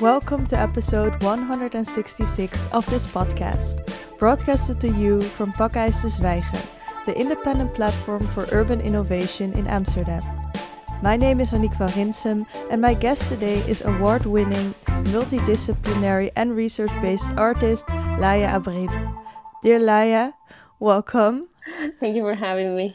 [0.00, 3.82] Welcome to episode 166 of this podcast,
[4.16, 10.22] broadcasted to you from Pakhuis de Zwijger, the independent platform for urban innovation in Amsterdam.
[11.02, 14.72] My name is Annick van Rinsum, and my guest today is award winning,
[15.10, 17.84] multidisciplinary, and research based artist
[18.22, 18.88] Laia Abril.
[19.64, 20.32] Dear Laia,
[20.78, 21.48] welcome.
[21.98, 22.94] Thank you for having me.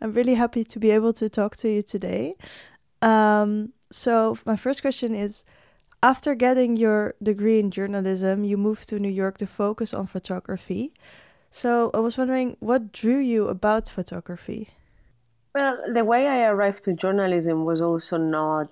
[0.00, 2.36] I'm really happy to be able to talk to you today.
[3.02, 5.44] Um, so, my first question is
[6.02, 10.92] After getting your degree in journalism, you moved to New York to focus on photography.
[11.48, 14.70] So, I was wondering what drew you about photography?
[15.54, 18.70] Well, the way I arrived to journalism was also not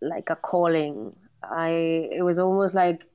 [0.00, 1.14] like a calling.
[1.42, 3.06] I it was almost like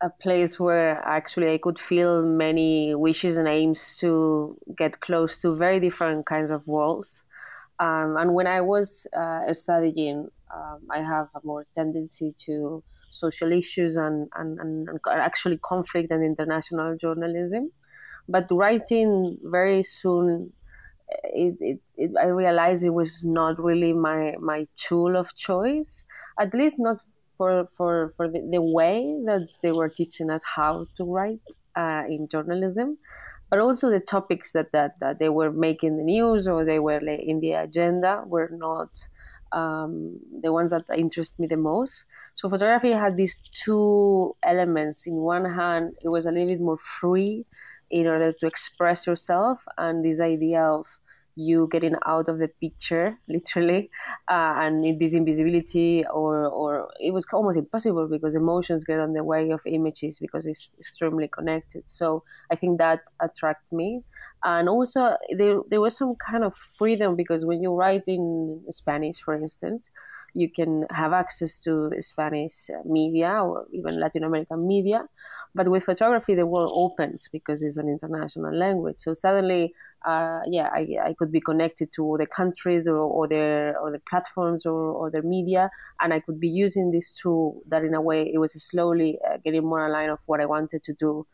[0.00, 5.54] a place where actually I could feel many wishes and aims to get close to
[5.54, 7.22] very different kinds of worlds.
[7.78, 13.52] Um, and when I was uh, studying, um, I have a more tendency to social
[13.52, 17.70] issues and, and, and actually conflict and international journalism.
[18.28, 20.52] But writing very soon,
[21.24, 26.04] it, it, it, I realized it was not really my, my tool of choice,
[26.40, 27.02] at least not
[27.36, 31.42] for, for, for the, the way that they were teaching us how to write
[31.76, 32.98] uh, in journalism
[33.50, 36.98] but also the topics that, that, that they were making the news or they were
[36.98, 38.88] in the agenda were not
[39.54, 42.04] um, the ones that interest me the most.
[42.34, 45.06] So photography had these two elements.
[45.06, 47.46] In one hand, it was a little bit more free
[47.90, 50.86] in order to express yourself, and this idea of
[51.36, 53.90] you getting out of the picture literally
[54.30, 59.24] uh, and this invisibility or or it was almost impossible because emotions get on the
[59.24, 61.88] way of images because it's extremely connected.
[61.88, 64.02] So i think that attracted me.
[64.44, 69.20] And also there, there was some kind of freedom because when you write in spanish
[69.20, 69.90] for instance
[70.34, 75.04] you can have access to Spanish media or even Latin American media.
[75.54, 78.98] But with photography, the world opens because it's an international language.
[78.98, 79.74] So suddenly
[80.04, 83.98] uh, yeah, I, I could be connected to the countries or, or their or the
[84.00, 88.02] platforms or, or their media, and I could be using this tool that in a
[88.02, 91.26] way it was slowly uh, getting more aligned of what I wanted to do,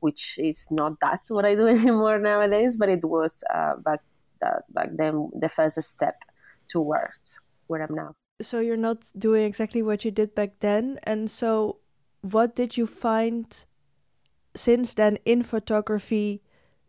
[0.00, 4.00] which is not that what I do anymore nowadays, but it was uh, back
[4.40, 6.22] that back then the first step
[6.68, 8.14] towards where I'm now.
[8.42, 11.78] So you're not doing exactly what you did back then, and so
[12.20, 13.64] what did you find
[14.54, 16.42] since then in photography?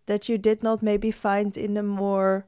[0.06, 2.46] that you did not maybe find in a more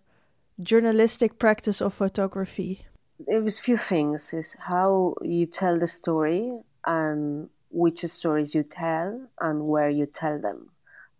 [0.61, 2.85] journalistic practice of photography?
[3.19, 6.51] There was few things is how you tell the story
[6.85, 10.69] and which stories you tell and where you tell them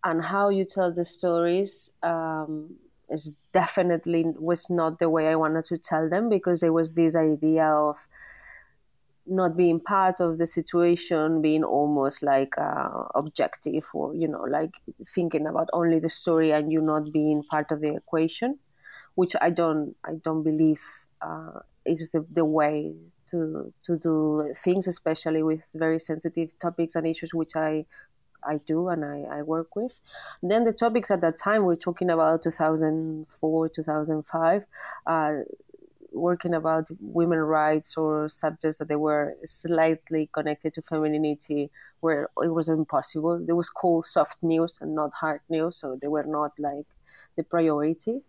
[0.04, 2.76] and how you tell the stories um,
[3.10, 7.16] is definitely was not the way I wanted to tell them because there was this
[7.16, 7.98] idea of
[9.28, 14.76] not being part of the situation, being almost like uh, objective or, you know, like
[15.16, 18.60] thinking about only the story and you not being part of the equation,
[19.16, 20.82] which I don't, I don't believe
[21.22, 22.96] uh, is the, the way
[23.28, 27.86] to, to do things, especially with very sensitive topics and issues, which I,
[28.48, 30.00] I do and I, I work with.
[30.42, 34.66] then the topics at that time, we're talking about 2004, 2005.
[35.06, 35.34] Uh,
[36.12, 41.70] working about women rights or subjects that they were slightly connected to femininity
[42.00, 43.44] where it was impossible.
[43.46, 46.86] They was called soft news and not hard news, so they were not like
[47.36, 48.22] the priority.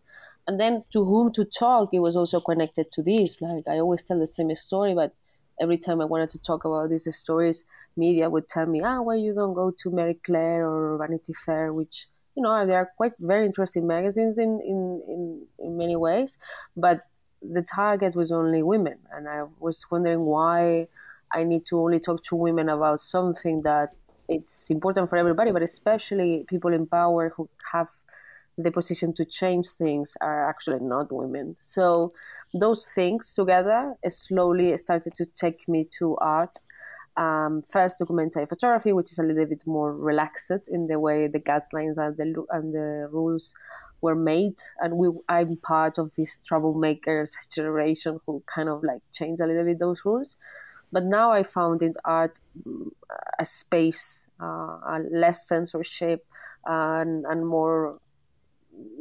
[0.48, 3.40] And then to whom to talk, it was also connected to this.
[3.40, 5.12] Like I always tell the same story, but
[5.60, 7.64] every time I wanted to talk about these stories,
[7.96, 11.72] media would tell me, ah, why you don't go to Marie Claire or Vanity Fair,
[11.72, 16.36] which you know they are quite very interesting magazines in in in, in many ways,
[16.76, 17.00] but
[17.42, 20.88] the target was only women, and I was wondering why
[21.32, 23.94] I need to only talk to women about something that
[24.28, 27.88] it's important for everybody, but especially people in power who have
[28.58, 31.56] the position to change things are actually not women.
[31.58, 32.12] So
[32.54, 36.56] those things together slowly started to take me to art.
[37.18, 41.40] Um, first, documentary photography, which is a little bit more relaxed in the way the
[41.40, 43.54] guidelines and the and the rules
[44.02, 49.40] were made and we i'm part of this troublemakers generation who kind of like changed
[49.40, 50.36] a little bit those rules
[50.92, 52.38] but now i found in art
[52.68, 52.90] mm,
[53.38, 56.26] a space uh, a less censorship
[56.66, 57.98] and, and more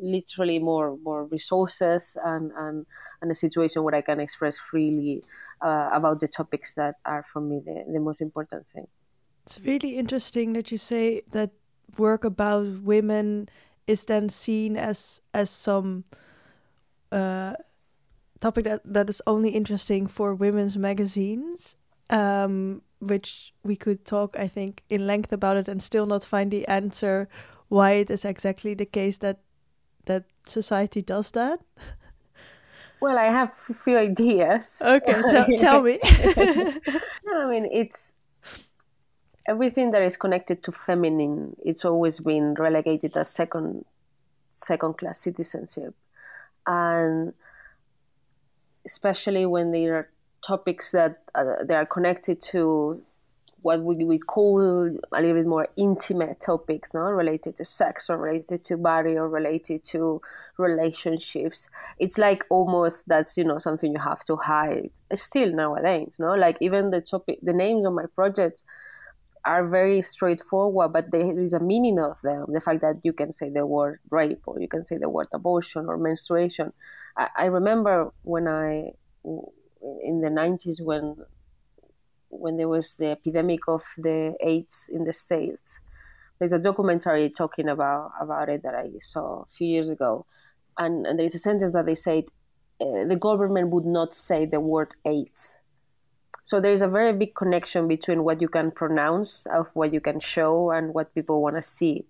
[0.02, 2.86] literally more more resources and, and
[3.22, 5.24] and a situation where I can express freely
[5.62, 8.88] uh, about the topics that are for me the, the most important thing.
[9.44, 11.52] It's really interesting that you say that
[11.98, 13.50] work about women
[13.88, 16.06] is then seen as as some
[17.12, 17.54] uh,
[18.40, 21.78] topic that, that is only interesting for women's magazines.
[22.10, 26.52] um, which we could talk, I think, in length about it and still not find
[26.52, 27.30] the answer
[27.70, 29.40] why it is exactly the case that
[30.06, 31.60] that society does that.
[33.00, 34.82] Well, I have a few ideas.
[34.84, 36.00] Okay, t- tell me.
[37.26, 38.14] no, I mean, it's
[39.48, 41.56] everything that is connected to feminine.
[41.64, 43.86] It's always been relegated as second
[44.50, 45.94] second class citizenship,
[46.66, 47.34] and
[48.86, 50.10] especially when there are
[50.42, 53.02] topics that uh, they are connected to
[53.66, 58.18] what we would call a little bit more intimate topics, no, related to sex or
[58.20, 60.22] related to body or related to
[60.58, 61.68] relationships.
[61.98, 64.92] It's like almost that's you know something you have to hide.
[65.16, 68.62] Still nowadays, no, like even the topic, the names of my project
[69.46, 72.46] are very straightforward, but there is a meaning of them.
[72.50, 75.28] The fact that you can say the word rape or you can say the word
[75.34, 76.72] abortion or menstruation.
[77.18, 78.92] I, I remember when I
[80.04, 81.16] in the 90s when
[82.40, 85.80] when there was the epidemic of the AIDS in the States.
[86.40, 90.26] There's a documentary talking about, about it that I saw a few years ago.
[90.78, 92.26] And, and there's a sentence that they said
[92.82, 95.58] uh, the government would not say the word AIDS.
[96.44, 100.20] So there's a very big connection between what you can pronounce, of what you can
[100.20, 102.06] show, and what people want to see.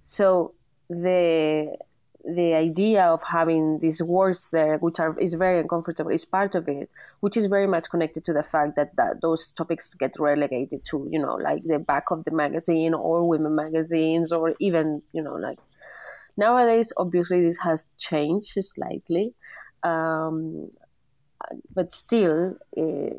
[0.00, 0.54] So
[0.88, 1.76] the
[2.24, 6.68] the idea of having these words there, which are is very uncomfortable, is part of
[6.68, 6.90] it,
[7.20, 11.06] which is very much connected to the fact that, that those topics get relegated to,
[11.10, 15.34] you know, like the back of the magazine or women magazines or even, you know,
[15.34, 15.58] like
[16.36, 19.34] nowadays, obviously this has changed slightly.
[19.82, 20.70] Um,
[21.74, 23.10] but still, uh,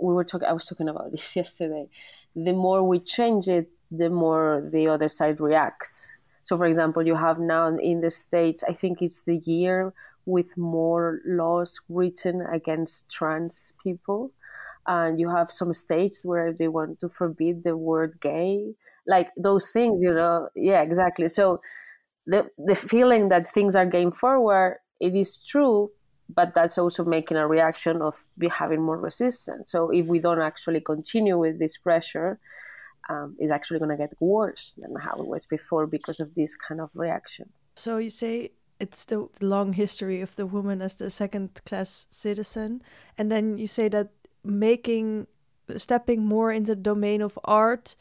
[0.00, 1.86] we were talking, I was talking about this yesterday.
[2.34, 6.08] The more we change it, the more the other side reacts
[6.50, 9.94] so, for example, you have now in the States, I think it's the year
[10.26, 14.32] with more laws written against trans people.
[14.84, 18.74] And you have some states where they want to forbid the word gay,
[19.06, 20.48] like those things, you know.
[20.56, 21.28] Yeah, exactly.
[21.28, 21.60] So,
[22.26, 25.92] the, the feeling that things are going forward, it is true,
[26.28, 29.70] but that's also making a reaction of having more resistance.
[29.70, 32.40] So, if we don't actually continue with this pressure,
[33.10, 36.54] um, is actually going to get worse than how it was before because of this
[36.54, 37.50] kind of reaction.
[37.74, 42.82] So you say it's the long history of the woman as the second class citizen,
[43.18, 44.10] and then you say that
[44.44, 45.26] making
[45.76, 47.94] stepping more into the domain of art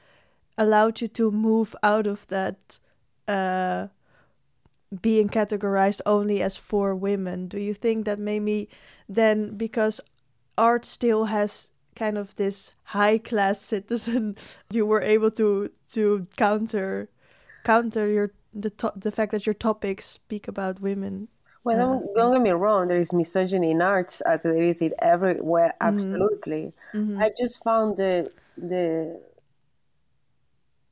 [0.58, 2.80] allowed you to move out of that
[3.28, 3.88] uh,
[5.02, 7.48] being categorized only as for women.
[7.48, 8.70] Do you think that maybe
[9.08, 10.02] then because
[10.58, 14.36] art still has kind of this high class citizen,
[14.72, 17.10] you were able to to counter
[17.64, 21.28] counter your the to- the fact that your topics speak about women.
[21.64, 22.88] Well, don't, uh, don't get me wrong.
[22.88, 25.74] There is misogyny in arts as there is it everywhere.
[25.82, 25.98] Mm-hmm.
[25.98, 26.74] Absolutely.
[26.94, 27.22] Mm-hmm.
[27.22, 29.20] I just found the the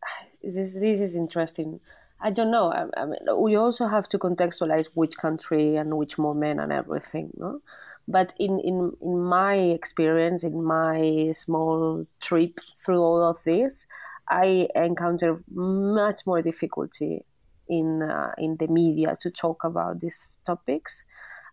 [0.43, 1.79] this this is interesting.
[2.19, 2.71] I don't know.
[2.71, 7.31] I, I mean, we also have to contextualize which country and which moment and everything.
[7.37, 7.61] No,
[8.07, 13.85] but in, in, in my experience, in my small trip through all of this,
[14.29, 17.25] I encounter much more difficulty
[17.69, 21.03] in uh, in the media to talk about these topics,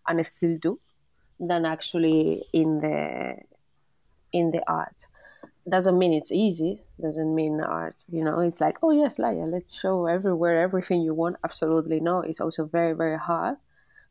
[0.07, 0.79] and I still do,
[1.39, 3.35] than actually in the
[4.31, 5.07] in the art.
[5.67, 6.81] Doesn't mean it's easy.
[7.01, 8.05] Doesn't mean art.
[8.09, 11.37] You know, it's like, oh yes, Laia, let's show everywhere everything you want.
[11.43, 12.19] Absolutely no.
[12.21, 13.57] It's also very very hard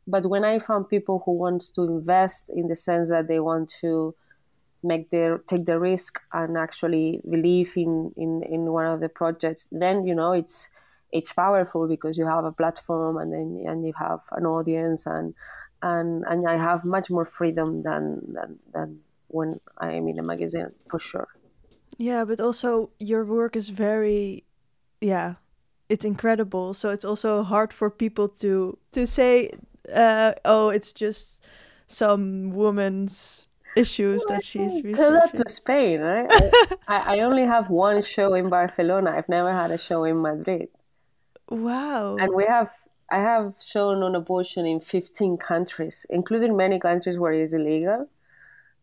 [0.07, 3.73] but when I found people who want to invest in the sense that they want
[3.81, 4.15] to
[4.83, 9.67] make their take the risk and actually believe in, in, in one of the projects,
[9.71, 10.69] then you know it's
[11.11, 15.33] it's powerful because you have a platform and then and you have an audience and
[15.81, 20.23] and and I have much more freedom than than, than when I am in a
[20.23, 21.27] magazine for sure.
[21.97, 24.43] Yeah, but also your work is very
[25.01, 25.35] yeah,
[25.89, 26.73] it's incredible.
[26.73, 29.51] So it's also hard for people to to say
[29.93, 31.45] uh, oh, it's just
[31.87, 34.93] some woman's issues well, that she's researching.
[34.93, 36.27] Tell that to Spain, right?
[36.87, 39.11] I, I only have one show in Barcelona.
[39.11, 40.69] I've never had a show in Madrid.
[41.49, 42.17] Wow.
[42.17, 42.71] And we have
[43.11, 48.09] I have shown on abortion in 15 countries, including many countries where it is illegal,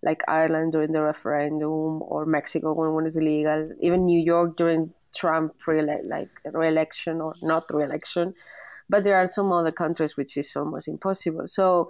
[0.03, 4.93] like Ireland during the referendum or Mexico when one is illegal, even New York during
[5.15, 8.35] Trump re- like re-election or not re-election
[8.93, 11.47] but there are some other countries which is almost impossible.
[11.47, 11.89] So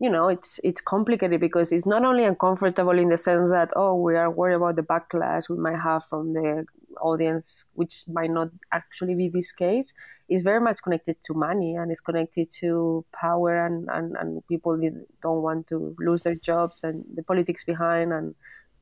[0.00, 3.94] you know it's it's complicated because it's not only uncomfortable in the sense that oh
[3.96, 6.64] we are worried about the backlash we might have from the
[7.00, 9.92] audience which might not actually be this case
[10.28, 14.78] it's very much connected to money and it's connected to power and, and, and people
[15.20, 18.36] don't want to lose their jobs and the politics behind and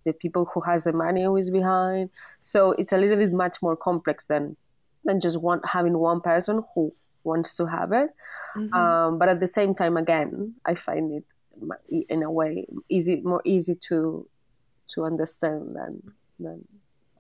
[0.07, 2.09] the people who has the money who is behind.
[2.41, 4.57] So it's a little bit much more complex than
[5.05, 6.93] than just one having one person who
[7.26, 8.11] wants to have it.
[8.56, 8.73] Mm-hmm.
[8.75, 11.25] Um, but at the same time, again, I find it
[12.09, 14.28] in a way easy, more easy to
[14.95, 16.02] to understand than
[16.38, 16.64] than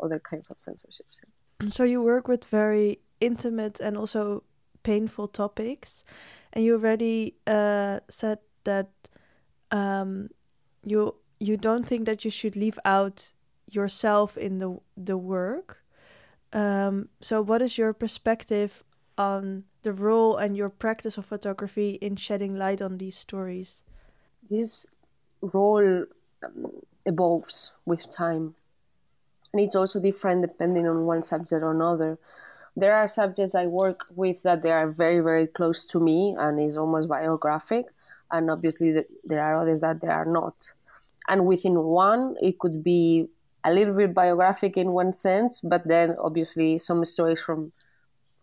[0.00, 1.20] other kinds of censorships.
[1.68, 4.44] So you work with very intimate and also
[4.82, 6.04] painful topics,
[6.52, 8.90] and you already uh, said that
[9.70, 10.28] um,
[10.84, 13.32] you you don't think that you should leave out
[13.70, 15.82] yourself in the the work.
[16.52, 18.84] Um, so, what is your perspective
[19.18, 23.82] on the role and your practice of photography in shedding light on these stories?
[24.48, 24.86] This
[25.40, 26.06] role
[26.44, 26.72] um,
[27.04, 28.54] evolves with time,
[29.52, 32.18] and it's also different depending on one subject or another.
[32.76, 36.60] There are subjects I work with that they are very, very close to me and
[36.60, 37.86] is almost biographic,
[38.30, 40.72] and obviously there are others that they are not.
[41.28, 43.28] And within one, it could be
[43.64, 47.72] a little bit biographic in one sense, but then obviously some stories from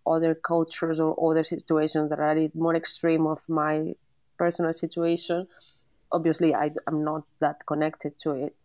[0.05, 3.93] other cultures or other situations that are more extreme of my
[4.37, 5.47] personal situation.
[6.11, 8.55] Obviously, I, am not that connected to it,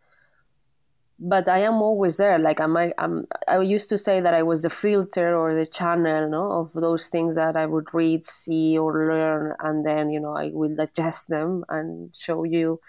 [1.18, 2.38] but I am always there.
[2.38, 2.92] Like I'm, I?
[2.99, 6.73] I'm, I used to say that I was the filter or the channel, no, of
[6.75, 10.75] those things that I would read, see, or learn, and then you know I will
[10.75, 12.80] digest them and show you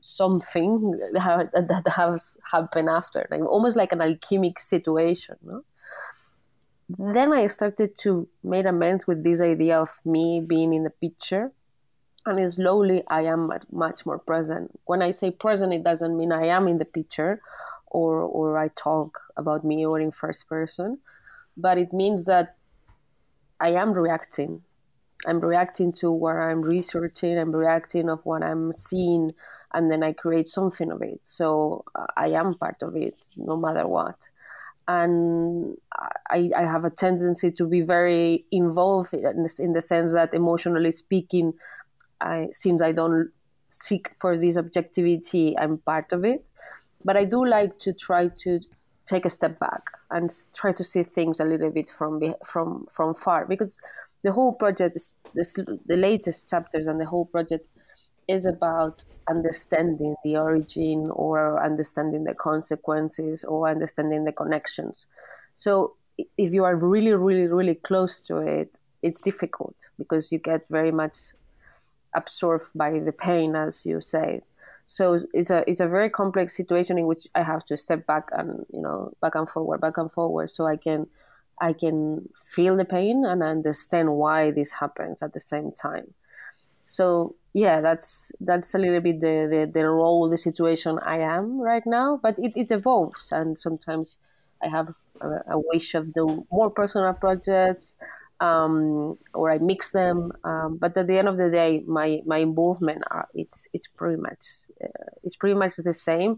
[0.00, 5.36] something that has happened after, like almost like an alchemic situation.
[5.42, 5.64] No?
[6.88, 11.52] Then I started to make amends with this idea of me being in the picture,
[12.24, 14.78] and slowly I am much more present.
[14.84, 17.40] When I say present, it doesn't mean I am in the picture,
[17.86, 20.98] or or I talk about me or in first person,
[21.56, 22.56] but it means that
[23.58, 24.62] I am reacting.
[25.26, 27.38] I'm reacting to what I'm researching.
[27.38, 29.32] I'm reacting of what I'm seeing
[29.72, 31.20] and then I create something of it.
[31.22, 34.28] So uh, I am part of it no matter what.
[34.88, 35.76] And
[36.30, 40.92] I, I have a tendency to be very involved in, in the sense that emotionally
[40.92, 41.54] speaking,
[42.20, 43.30] I, since I don't
[43.70, 46.48] seek for this objectivity, I'm part of it.
[47.04, 48.60] But I do like to try to
[49.06, 53.14] take a step back and try to see things a little bit from from from
[53.14, 53.80] far because
[54.24, 57.68] the whole project is this, the latest chapters and the whole project
[58.28, 65.06] is about understanding the origin or understanding the consequences or understanding the connections.
[65.54, 65.94] So
[66.36, 70.90] if you are really, really, really close to it, it's difficult because you get very
[70.90, 71.16] much
[72.14, 74.40] absorbed by the pain, as you say.
[74.84, 78.28] So it's a it's a very complex situation in which I have to step back
[78.32, 81.08] and you know back and forward, back and forward, so I can
[81.60, 86.14] I can feel the pain and understand why this happens at the same time.
[86.86, 91.58] So yeah, that's that's a little bit the, the, the role, the situation I am
[91.58, 92.20] right now.
[92.22, 94.18] But it, it evolves, and sometimes
[94.62, 97.96] I have a, a wish of the more personal projects,
[98.40, 100.32] um, or I mix them.
[100.44, 104.20] Um, but at the end of the day, my my involvement are, it's it's pretty
[104.20, 104.44] much
[104.84, 106.36] uh, it's pretty much the same.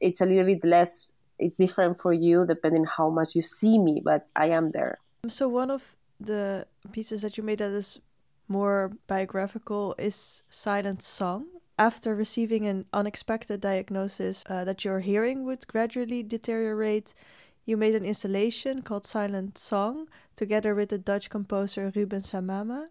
[0.00, 1.12] It's a little bit less.
[1.38, 4.96] It's different for you depending how much you see me, but I am there.
[5.28, 7.98] So one of the pieces that you made that is
[8.48, 11.46] more biographical is Silent Song.
[11.78, 17.14] After receiving an unexpected diagnosis uh, that your hearing would gradually deteriorate,
[17.64, 22.86] you made an installation called Silent Song together with the Dutch composer Ruben Samama.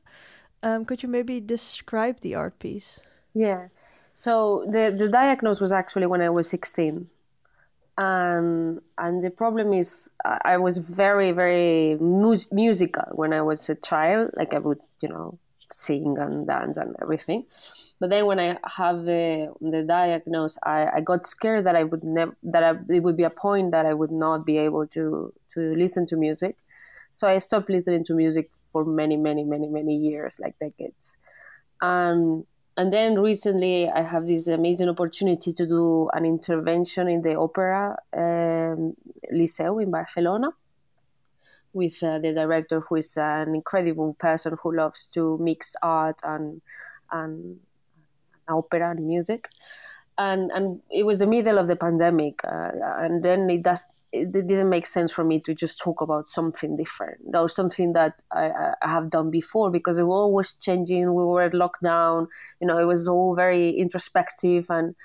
[0.61, 2.99] Um, could you maybe describe the art piece?
[3.33, 3.67] Yeah.
[4.15, 7.07] So the, the diagnosis was actually when I was 16
[7.97, 13.75] and and the problem is I was very very mu- musical when I was a
[13.75, 14.31] child.
[14.35, 15.37] Like I would you know
[15.71, 17.45] sing and dance and everything.
[17.99, 22.03] But then when I have the the diagnosis, I, I got scared that I would
[22.03, 25.33] never that I, it would be a point that I would not be able to
[25.53, 26.57] to listen to music.
[27.11, 31.17] So I stopped listening to music for many many many many years, like decades.
[31.81, 32.45] And
[32.75, 37.95] and then recently I have this amazing opportunity to do an intervention in the opera
[38.13, 38.95] um,
[39.31, 40.49] Liceu in Barcelona
[41.73, 46.61] with uh, the director, who is an incredible person who loves to mix art and
[47.11, 47.59] and
[48.47, 49.49] opera and music.
[50.17, 53.81] And and it was the middle of the pandemic, uh, and then it does
[54.13, 58.21] it didn't make sense for me to just talk about something different or something that
[58.31, 61.15] I, I, have done before because the world was changing.
[61.15, 62.27] We were at lockdown.
[62.61, 64.95] You know, it was all very introspective and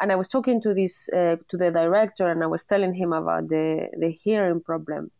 [0.00, 3.12] and I was talking to this uh, to the director and I was telling him
[3.12, 5.10] about the the hearing problem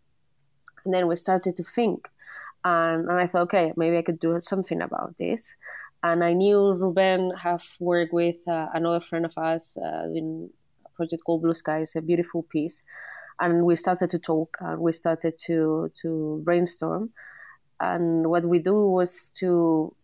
[0.85, 2.09] and then we started to think.
[2.65, 5.55] And, and I thought, okay, maybe I could do something about this.
[6.03, 10.51] And I knew Ruben have worked with uh, another friend of us uh, in
[10.85, 11.79] a project called Blue Sky.
[11.79, 12.83] It's a beautiful piece,
[13.41, 17.11] and we started to talk and we started to to brainstorm.
[17.81, 19.95] And what we do was to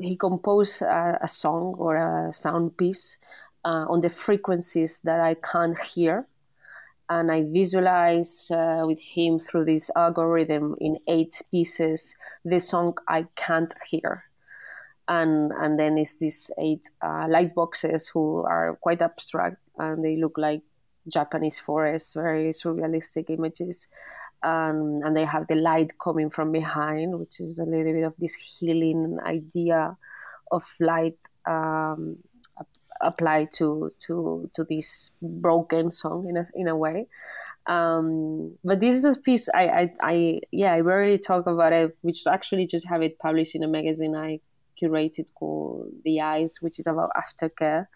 [0.00, 3.16] he composed a, a song or a sound piece
[3.64, 6.26] uh, on the frequencies that I can't hear
[7.08, 13.26] and I visualize uh, with him through this algorithm in eight pieces the song I
[13.36, 14.24] can't hear.
[15.08, 20.16] And, and then it's these eight uh, light boxes who are quite abstract and they
[20.16, 20.62] look like
[21.08, 23.88] Japanese forests, very surrealistic images.
[24.42, 28.16] Um, and they have the light coming from behind, which is a little bit of
[28.18, 29.96] this healing idea
[30.50, 32.18] of light um,
[33.02, 37.08] apply to to to this broken song in a in a way.
[37.66, 41.96] Um, but this is a piece I, I, I yeah I rarely talk about it,
[42.02, 44.40] which actually just have it published in a magazine I
[44.80, 47.86] curated called The Eyes, which is about aftercare.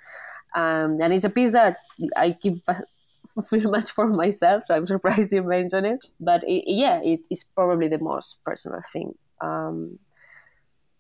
[0.55, 1.77] Um, and it's a piece that
[2.17, 2.65] I keep
[3.51, 6.01] very much for myself, so I'm surprised you mentioned it.
[6.21, 9.15] But it, yeah, it is probably the most personal thing.
[9.41, 9.99] Um,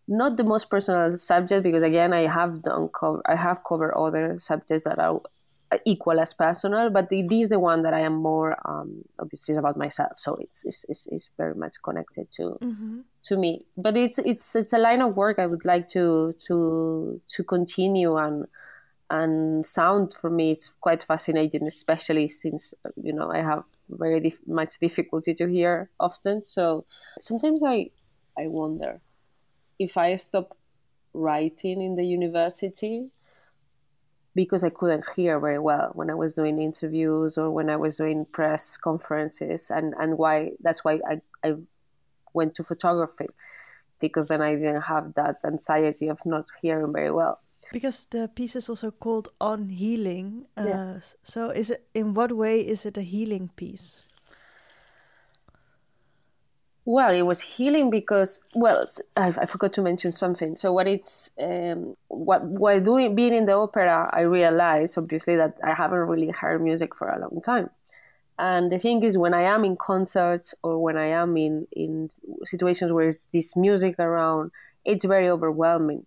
[0.08, 4.38] not the most personal subject because again I have done cover I have covered other
[4.38, 5.20] subjects that are
[5.84, 9.76] equal as personal, but it is the one that I am more um, obviously about
[9.76, 10.12] myself.
[10.18, 13.00] So it's it's, it's, it's very much connected to mm-hmm.
[13.22, 13.60] to me.
[13.76, 18.16] But it's it's it's a line of work I would like to to to continue
[18.16, 18.46] and
[19.08, 24.46] and sound for me is quite fascinating, especially since you know I have very dif-
[24.46, 26.42] much difficulty to hear often.
[26.42, 26.84] So
[27.20, 27.90] sometimes I
[28.38, 29.00] I wonder
[29.78, 30.56] if I stopped
[31.12, 33.10] writing in the university
[34.34, 37.96] because I couldn't hear very well when I was doing interviews or when I was
[37.96, 41.54] doing press conferences, and and why that's why I I
[42.34, 43.28] went to photography
[43.98, 47.40] because then I didn't have that anxiety of not hearing very well.
[47.72, 50.46] Because the piece is also called on healing.
[50.56, 51.00] Uh, yeah.
[51.22, 54.02] So is it in what way is it a healing piece?
[56.86, 60.54] Well, it was healing because well, I, I forgot to mention something.
[60.56, 65.58] So what it's um, what while doing being in the opera, I realized obviously that
[65.64, 67.70] I haven't really heard music for a long time.
[68.38, 72.10] And the thing is, when I am in concerts or when I am in in
[72.44, 74.52] situations where it's this music around,
[74.84, 76.06] it's very overwhelming,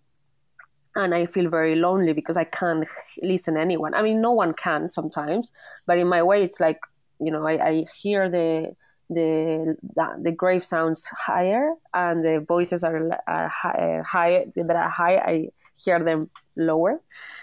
[0.96, 2.86] and I feel very lonely because I can't
[3.22, 3.94] listen to anyone.
[3.94, 5.52] I mean, no one can sometimes,
[5.86, 6.80] but in my way, it's like
[7.18, 8.74] you know, I, I hear the
[9.10, 9.76] the
[10.22, 15.16] the grave sounds higher and the voices are are high, uh, high that are high
[15.16, 15.48] I
[15.84, 17.00] hear them lower.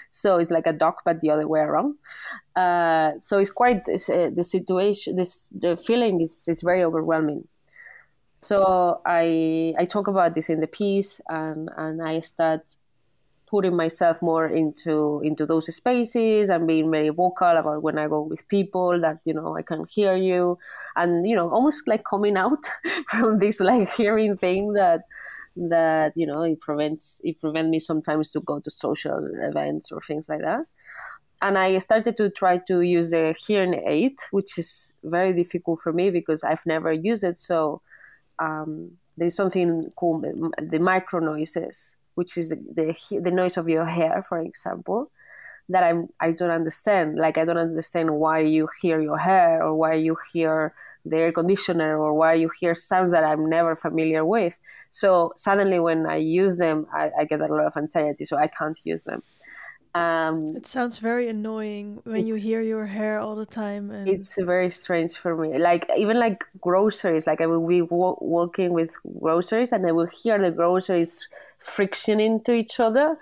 [0.10, 1.95] So it's like a dog but the other way around.
[2.56, 7.47] Uh, so it's quite it's, uh, the situation this the feeling is, is very overwhelming.
[8.34, 12.62] So I I talk about this in the piece and and I start
[13.47, 18.21] putting myself more into into those spaces and being very vocal about when I go
[18.21, 20.57] with people that you know I can hear you.
[20.95, 22.65] And you know almost like coming out
[23.10, 25.01] from this like hearing thing that
[25.55, 30.01] that you know it prevents it prevent me sometimes to go to social events or
[30.01, 30.65] things like that.
[31.41, 35.93] And I started to try to use the hearing aid which is very difficult for
[35.93, 37.38] me because I've never used it.
[37.38, 37.81] So
[38.39, 40.25] um, there's something called
[40.60, 42.88] the micro noises which is the
[43.27, 45.12] the noise of your hair, for example,
[45.69, 47.08] that I'm I don't understand.
[47.25, 50.73] Like I don't understand why you hear your hair or why you hear
[51.06, 54.58] the air conditioner or why you hear sounds that I'm never familiar with.
[54.89, 58.47] So suddenly when I use them, I, I get a lot of anxiety, so I
[58.47, 59.21] can't use them.
[59.95, 63.89] Um, it sounds very annoying when you hear your hair all the time.
[63.91, 64.08] And...
[64.08, 65.58] It's very strange for me.
[65.58, 67.25] Like even like groceries.
[67.30, 71.27] Like I will be w- walking with groceries, and I will hear the groceries
[71.60, 73.17] friction into each other,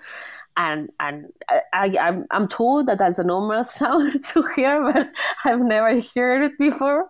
[0.56, 5.08] and and I, I I'm I'm told that that's a normal sound to hear, but
[5.44, 7.08] I've never heard it before.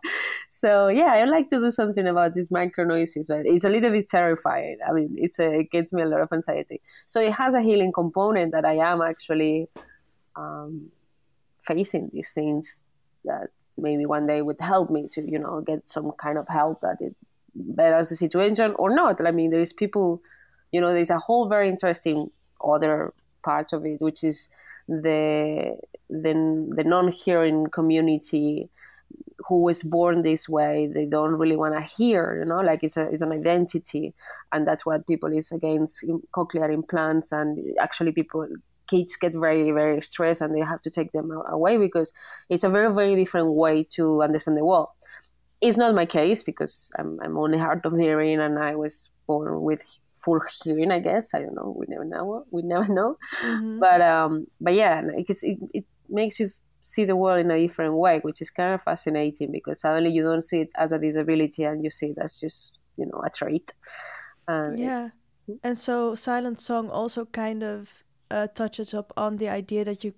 [0.49, 3.31] So yeah, I like to do something about these micro noises.
[3.31, 4.79] It's a little bit terrifying.
[4.87, 6.81] I mean, it's a, it gets me a lot of anxiety.
[7.07, 9.69] So it has a healing component that I am actually
[10.35, 10.91] um,
[11.59, 12.81] facing these things
[13.25, 16.81] that maybe one day would help me to you know get some kind of help
[16.81, 17.15] that it
[17.57, 19.25] betters the situation or not.
[19.27, 20.21] I mean, there is people,
[20.77, 22.31] you know, there's a whole very interesting
[22.63, 24.49] other part of it, which is
[24.89, 25.77] the
[26.11, 26.33] the,
[26.79, 28.69] the non-hearing community
[29.49, 32.97] who was born this way they don't really want to hear you know like it's
[32.97, 34.15] a it's an identity
[34.53, 36.05] and that's what people is against
[36.37, 38.47] cochlear implants and actually people
[38.87, 42.13] kids get very very stressed and they have to take them away because
[42.49, 44.89] it's a very very different way to understand the world.
[45.61, 49.63] It's not my case because i'm, I'm only hard of hearing and i was born
[49.63, 53.79] with full hearing i guess i don't know we never know we never know mm-hmm.
[53.79, 56.49] but um but yeah it, it, it makes you
[56.87, 60.23] see the world in a different way, which is kind of fascinating because suddenly you
[60.23, 63.31] don't see it as a disability and you see it as just you know a
[63.31, 63.75] trait.
[64.47, 65.11] And yeah,
[65.49, 70.05] it, and so silent song also kind of uh, touches up on the idea that
[70.05, 70.15] you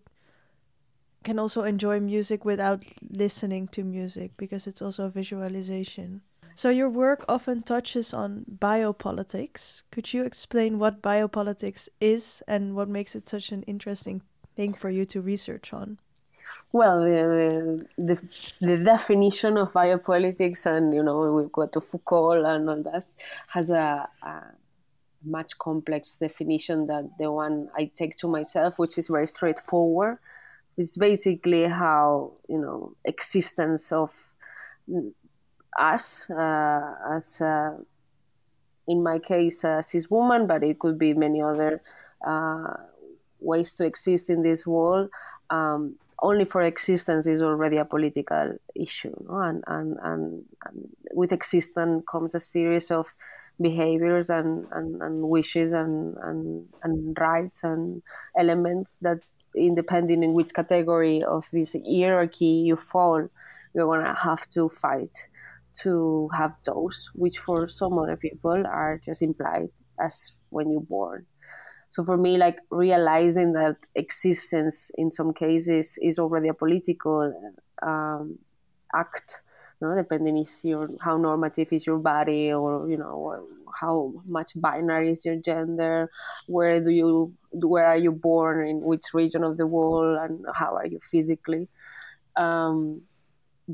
[1.24, 6.20] can also enjoy music without listening to music because it's also a visualization.
[6.58, 9.84] So your work often touches on biopolitics.
[9.92, 14.22] Could you explain what biopolitics is and what makes it such an interesting
[14.56, 15.98] thing for you to research on?
[16.72, 18.20] Well, the, the,
[18.60, 23.06] the definition of biopolitics, and you know, we've got to Foucault and all that,
[23.46, 24.42] has a, a
[25.24, 30.18] much complex definition than the one I take to myself, which is very straightforward.
[30.76, 34.10] It's basically how you know existence of
[35.78, 37.76] us uh, as uh,
[38.86, 41.82] in my case a cis woman, but it could be many other
[42.26, 42.74] uh,
[43.40, 45.10] ways to exist in this world.
[45.50, 49.40] Um, only for existence is already a political issue, no?
[49.40, 53.14] and, and, and, and, with existence comes a series of
[53.60, 58.02] behaviors and, and, and wishes and, and, and rights and
[58.36, 59.20] elements that,
[59.56, 63.28] independent in which category of this hierarchy you fall,
[63.74, 65.28] you're gonna have to fight
[65.82, 71.26] to have those, which for some other people are just implied as when you're born.
[71.88, 77.32] So for me, like realizing that existence in some cases is already a political
[77.82, 78.38] um,
[78.94, 79.40] act,
[79.80, 79.94] no?
[79.96, 83.46] depending if you're how normative is your body or you know
[83.80, 86.10] how much binary is your gender,
[86.46, 90.76] where do you where are you born in which region of the world, and how
[90.76, 91.68] are you physically.
[92.36, 93.02] Um,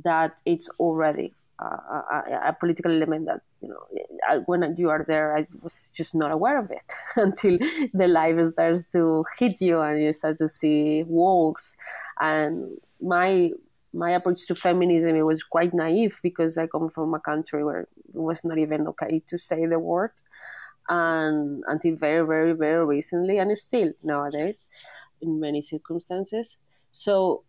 [0.02, 5.46] that it's already a, a, political element that you know when you are there i
[5.62, 7.58] was just not aware of it until
[7.92, 11.74] the life starts to hit you and you start to see walls.
[12.20, 13.50] And my
[13.92, 17.82] my approach to feminism it was quite naive because i come from a country where
[17.82, 20.10] it was not even okay to say the word
[20.88, 24.66] and until very very very recently and still nowadays
[25.24, 26.58] in many circumstances.
[26.90, 27.44] So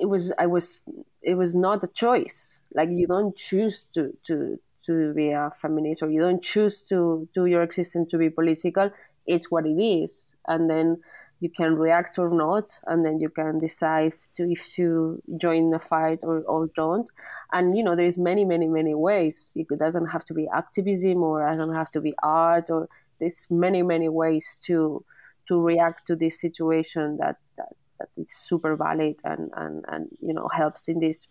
[0.00, 0.84] it, was i was
[1.22, 2.60] it was not a choice.
[2.74, 7.28] Like you don't choose to to to be a feminist or you don't choose to
[7.34, 8.90] do your existence to be political.
[9.26, 10.36] It's what it is.
[10.46, 11.02] And then
[11.40, 15.78] you can react or not and then you can decide to if to join the
[15.78, 17.10] fight or, or don't.
[17.52, 19.52] And you know there's many many many ways.
[19.54, 23.46] It doesn't have to be activism or it doesn't have to be art or there's
[23.50, 25.04] many many ways to
[25.48, 30.34] to react to this situation that that, that it's super valid and and and you
[30.34, 31.28] know helps in this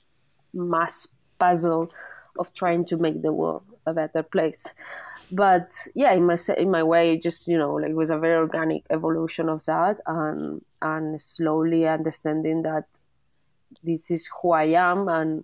[0.54, 1.08] mass
[1.40, 1.92] puzzle
[2.38, 4.66] of trying to make the world a better place.
[5.32, 8.36] But yeah, in my in my way, just you know, like it was a very
[8.36, 12.86] organic evolution of that, and and slowly understanding that
[13.84, 15.44] this is who I am, and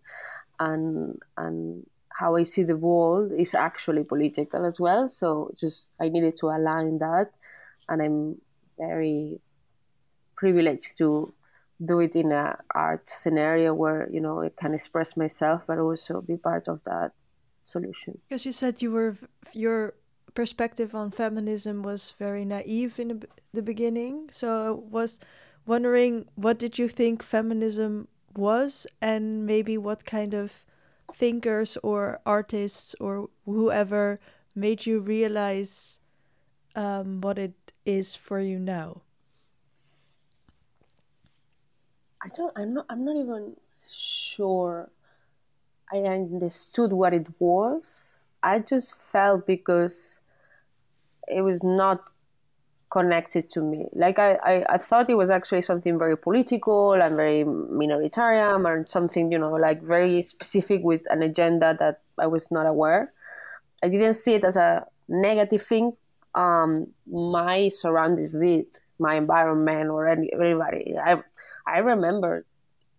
[0.60, 1.86] and and
[2.20, 5.10] how I see the world is actually political as well.
[5.10, 7.36] So just I needed to align that,
[7.88, 8.42] and I'm
[8.80, 9.40] very
[10.36, 11.34] privileged to
[11.84, 16.21] do it in a art scenario where you know I can express myself, but also
[16.21, 17.12] be part of that
[17.63, 18.19] solution.
[18.28, 19.17] Because you said you were
[19.54, 19.93] your
[20.34, 25.19] perspective on feminism was very naive in the beginning, so I was
[25.65, 30.65] wondering what did you think feminism was, and maybe what kind of
[31.13, 34.19] thinkers or artists or whoever
[34.56, 36.00] made you realize
[36.76, 39.02] um, what it is for you now.
[42.26, 42.52] I don't.
[42.56, 42.86] I'm not.
[42.90, 43.54] I'm not even
[43.88, 44.90] sure.
[45.94, 48.16] I understood what it was.
[48.42, 50.18] I just felt because
[51.28, 52.04] it was not
[52.90, 53.88] connected to me.
[53.94, 58.88] Like I, I, I thought it was actually something very political and very minoritarian and
[58.88, 63.14] something, you know, like very specific with an agenda that I was not aware.
[63.84, 65.94] I didn't see it as a negative thing.
[66.34, 70.96] Um, my surroundings did, my environment or any, anybody.
[70.98, 71.22] I,
[71.67, 72.45] I remember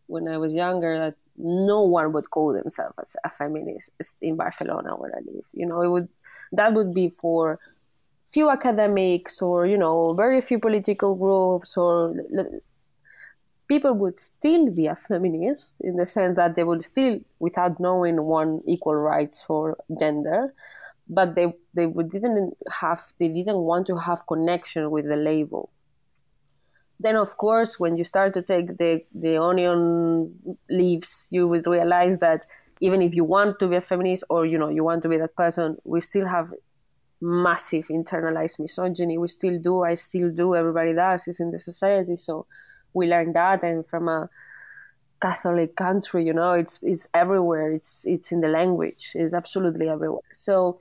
[0.07, 4.97] when I was younger that no one would call themselves as a feminist in Barcelona
[4.97, 5.47] where I live.
[5.53, 6.09] You know, it would
[6.53, 7.59] that would be for
[8.33, 12.15] few academics or you know very few political groups or
[13.69, 18.23] people would still be a feminist in the sense that they would still without knowing
[18.23, 20.55] want equal rights for gender
[21.09, 25.71] but they they didn't have they didn't want to have connection with the label
[26.99, 30.35] then of course when you start to take the, the onion
[30.71, 32.47] leaves you will realize that
[32.81, 35.17] even if you want to be a feminist or you know you want to be
[35.17, 36.53] that person we still have
[37.21, 42.17] massive internalized misogyny we still do i still do everybody does it's in the society
[42.17, 42.47] so
[42.93, 44.29] we learn that and from a
[45.21, 47.73] Catholic country, you know, it's it's everywhere.
[47.73, 49.13] It's it's in the language.
[49.15, 50.29] It's absolutely everywhere.
[50.33, 50.81] So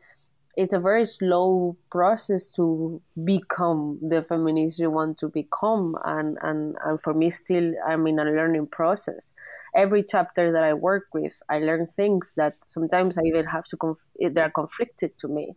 [0.57, 5.95] it's a very slow process to become the feminist you want to become.
[6.05, 9.33] And, and, and for me still i'm in a learning process.
[9.75, 13.77] Every chapter that i work with i learn things that sometimes i even have to
[13.77, 15.55] conf- they're conflicted to me.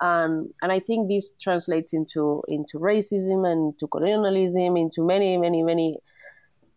[0.00, 5.62] Um, and i think this translates into into racism and to colonialism into many many
[5.62, 5.96] many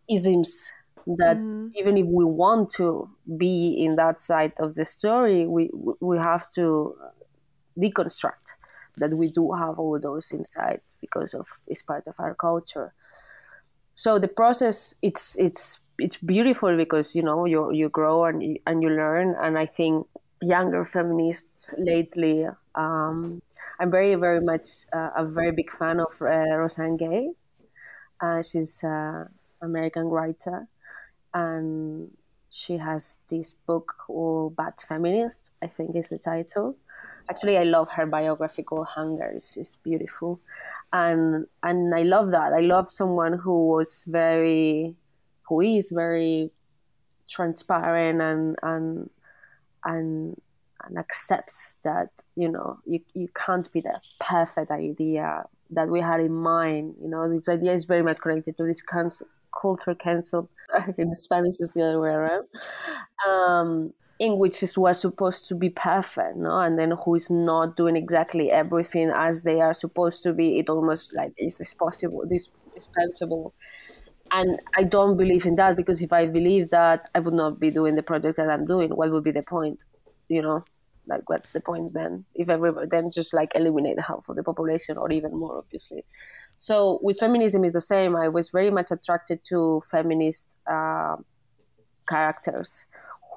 [0.08, 0.70] isms
[1.06, 1.68] that mm-hmm.
[1.76, 6.50] even if we want to be in that side of the story we we have
[6.52, 6.94] to
[7.80, 8.52] deconstruct
[8.96, 12.92] that we do have all those inside because of it's part of our culture.
[13.94, 18.56] So the process it's it's it's beautiful because you know you you grow and you,
[18.66, 19.34] and you learn.
[19.40, 20.06] And i think
[20.42, 23.42] younger feminists lately um,
[23.78, 27.30] i'm very very much uh, a very big fan of uh, Roxane Gay.
[28.20, 29.28] Uh, she's an
[29.60, 30.66] american writer.
[31.32, 32.10] And
[32.50, 36.76] she has this book called bad feminist i think is the title
[37.30, 39.32] actually I love her biographical hunger.
[39.34, 40.40] It's, it's beautiful,
[40.92, 42.52] and and I love that.
[42.52, 44.96] I love someone who was very,
[45.48, 46.50] who is very
[47.28, 49.10] transparent and and
[49.84, 50.36] and
[50.84, 56.20] and accepts that you know you, you can't be the perfect idea that we had
[56.20, 59.26] in mind you know this idea is very much connected to this cancel,
[59.60, 60.50] culture cancel
[60.98, 62.46] in spanish is the other way around
[63.28, 67.74] um, in which is were supposed to be perfect, no, and then who is not
[67.74, 70.58] doing exactly everything as they are supposed to be.
[70.58, 73.54] It almost like is this possible, this dispensable,
[74.30, 77.70] and I don't believe in that because if I believe that, I would not be
[77.70, 78.90] doing the project that I'm doing.
[78.90, 79.84] What would be the point,
[80.28, 80.62] you know?
[81.06, 82.26] Like, what's the point then?
[82.34, 86.04] If everybody then just like eliminate half of the population or even more, obviously.
[86.56, 88.14] So with feminism is the same.
[88.14, 91.16] I was very much attracted to feminist uh,
[92.08, 92.84] characters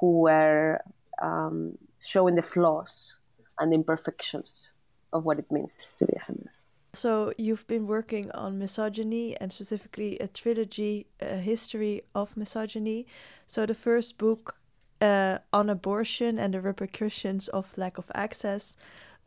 [0.04, 0.82] who were
[1.22, 3.16] um, showing the flaws
[3.58, 4.74] and the imperfections
[5.13, 6.66] of what it means to be a feminist.
[6.94, 13.08] So you've been working on misogyny and specifically a trilogy, a history of misogyny.
[13.48, 14.58] So the first book
[15.00, 18.76] uh, on abortion and the repercussions of lack of access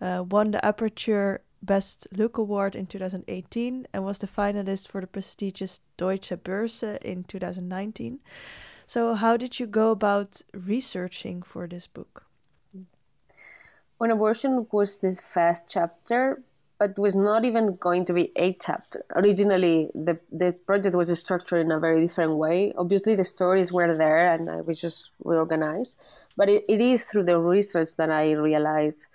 [0.03, 5.07] uh, won the Aperture Best Look Award in 2018 and was the finalist for the
[5.07, 8.21] prestigious Deutsche Börse in 2019.
[8.87, 12.27] So, how did you go about researching for this book?
[13.99, 16.42] When abortion was the first chapter,
[16.79, 19.05] but was not even going to be a chapter.
[19.14, 22.72] Originally, the, the project was structured in a very different way.
[22.77, 25.99] Obviously, the stories were there and I was just reorganized.
[26.37, 29.07] But it, it is through the research that I realized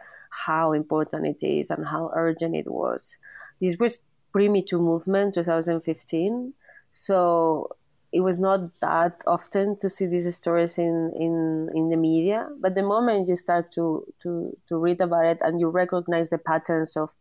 [0.47, 3.17] how important it is and how urgent it was.
[3.59, 4.01] This was
[4.33, 6.53] pre Me Too movement 2015.
[6.89, 7.75] So
[8.11, 12.47] it was not that often to see these stories in, in, in the media.
[12.59, 16.37] But the moment you start to, to, to read about it and you recognize the
[16.37, 17.11] patterns of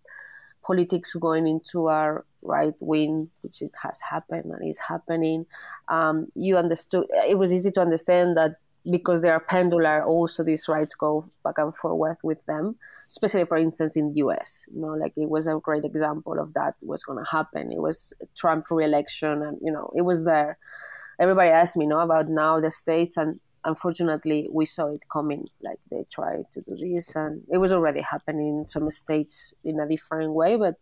[0.64, 5.46] politics going into our right wing, which it has happened and is happening,
[5.88, 7.06] um, you understood.
[7.28, 8.56] It was easy to understand that
[8.90, 12.76] because they are pendular, also these rights go back and forth with them,
[13.06, 14.64] especially for instance in the US.
[14.72, 17.72] You know, like it was a great example of that was going to happen.
[17.72, 20.58] It was Trump re-election, and you know, it was there.
[21.18, 25.48] Everybody asked me, you know, about now the states, and unfortunately, we saw it coming.
[25.62, 29.78] Like they tried to do this, and it was already happening in some states in
[29.80, 30.76] a different way, but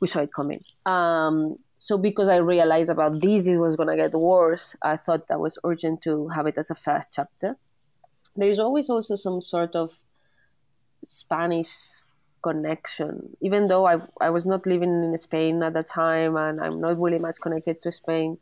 [0.00, 0.62] we saw it coming.
[0.86, 4.74] Um, so because I realized about this, it was going to get worse.
[4.82, 7.56] I thought that was urgent to have it as a first chapter.
[8.34, 9.98] There is always also some sort of
[11.04, 11.70] Spanish
[12.42, 16.80] connection, even though I I was not living in Spain at the time, and I'm
[16.80, 18.38] not really much connected to Spain,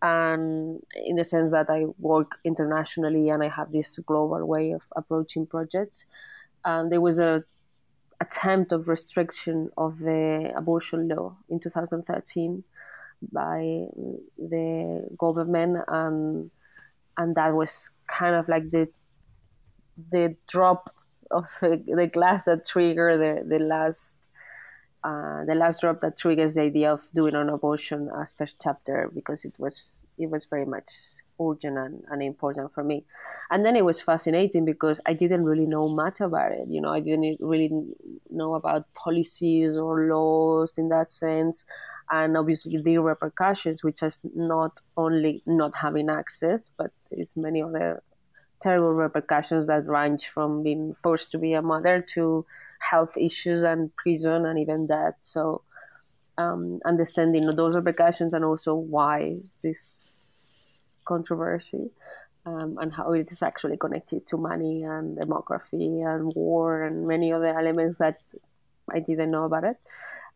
[0.00, 4.82] and in the sense that I work internationally and I have this global way of
[4.94, 6.04] approaching projects.
[6.64, 7.44] And there was a
[8.20, 12.64] attempt of restriction of the abortion law in 2013
[13.32, 13.86] by
[14.38, 16.50] the government and
[17.18, 18.88] and that was kind of like the
[20.10, 20.90] the drop
[21.30, 24.16] of the glass that triggered the, the last
[25.04, 29.10] uh, the last drop that triggers the idea of doing an abortion as first chapter
[29.14, 30.88] because it was it was very much
[31.40, 33.04] urgent and, and important for me.
[33.50, 36.66] And then it was fascinating because I didn't really know much about it.
[36.68, 37.70] You know, I didn't really
[38.30, 41.64] know about policies or laws in that sense.
[42.10, 48.02] And obviously the repercussions, which is not only not having access, but there's many other
[48.60, 52.46] terrible repercussions that range from being forced to be a mother to
[52.78, 55.14] health issues and prison and even death.
[55.20, 55.62] So
[56.38, 60.18] um, understanding those repercussions and also why this
[61.06, 61.90] controversy
[62.44, 67.32] um, and how it is actually connected to money and demography and war and many
[67.32, 68.18] other elements that
[68.92, 69.78] I didn't know about it.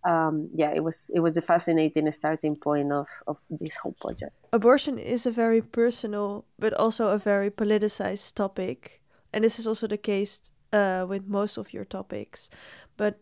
[0.04, 4.32] Um, yeah, it was it was a fascinating starting point of, of this whole project.
[4.52, 9.86] Abortion is a very personal but also a very politicized topic, and this is also
[9.86, 12.50] the case uh, with most of your topics.
[12.96, 13.18] But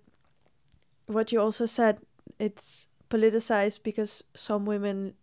[1.06, 1.98] what you also said,
[2.38, 5.14] it's politicized because some women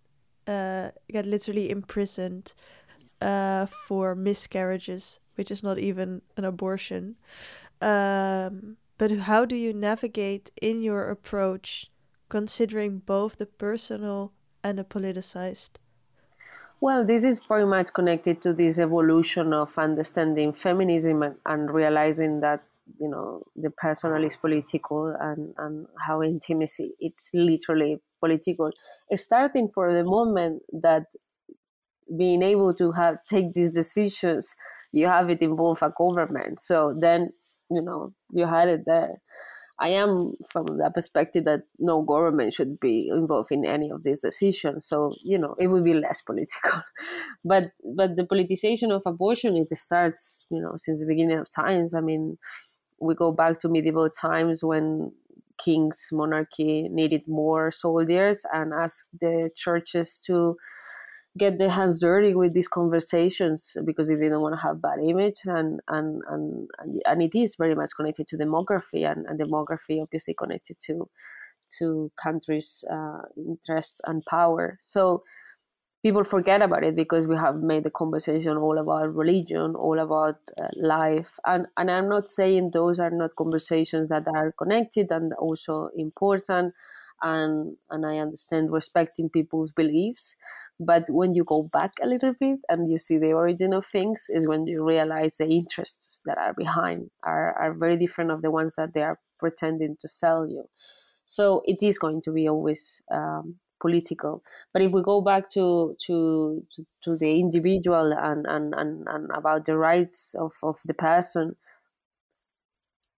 [0.47, 2.53] uh, get literally imprisoned
[3.21, 7.15] uh, for miscarriages, which is not even an abortion.
[7.81, 11.89] Um, but how do you navigate in your approach,
[12.29, 15.77] considering both the personal and the politicized?
[16.81, 22.41] Well, this is very much connected to this evolution of understanding feminism and, and realizing
[22.41, 22.63] that
[22.99, 28.69] you know the personal is political and and how intimacy it's literally political
[29.15, 31.07] starting for the moment that
[32.17, 34.53] being able to have take these decisions
[34.91, 37.31] you have it involve a government so then
[37.71, 39.17] you know you had it there.
[39.77, 44.21] I am from the perspective that no government should be involved in any of these
[44.21, 44.87] decisions.
[44.87, 46.81] So you know it would be less political.
[47.43, 51.93] But but the politicization of abortion it starts you know since the beginning of times.
[51.93, 52.37] I mean
[52.99, 55.11] we go back to medieval times when
[55.57, 60.57] kings monarchy needed more soldiers and asked the churches to
[61.37, 65.41] get their hands dirty with these conversations because they didn't want to have bad image
[65.45, 66.69] and and and
[67.05, 71.09] and it is very much connected to demography and, and demography obviously connected to
[71.77, 74.77] to countries uh, interests and power.
[74.79, 75.23] So
[76.03, 80.39] people forget about it because we have made the conversation all about religion, all about
[80.61, 85.33] uh, life, and and I'm not saying those are not conversations that are connected and
[85.33, 86.73] also important,
[87.21, 90.35] and and I understand respecting people's beliefs,
[90.79, 94.25] but when you go back a little bit and you see the origin of things,
[94.29, 98.51] is when you realize the interests that are behind are are very different of the
[98.51, 100.69] ones that they are pretending to sell you.
[101.25, 104.43] So it is going to be always um, political.
[104.73, 109.29] But if we go back to to to, to the individual and, and, and, and
[109.31, 111.55] about the rights of, of the person,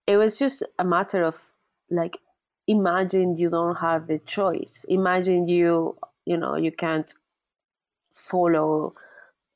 [0.06, 1.52] it was just a matter of
[1.90, 2.18] like
[2.68, 4.86] imagine you don't have a choice.
[4.90, 7.14] Imagine you you know you can't
[8.18, 8.94] follow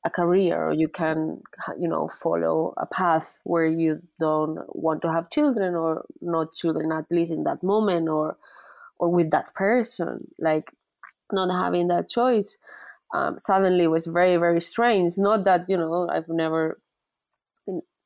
[0.04, 1.40] a career or you can
[1.78, 6.90] you know follow a path where you don't want to have children or not children
[6.90, 8.36] at least in that moment or
[8.98, 10.28] or with that person.
[10.38, 10.72] Like
[11.32, 12.58] not having that choice
[13.14, 15.18] um, suddenly was very very strange.
[15.18, 16.80] Not that you know i've never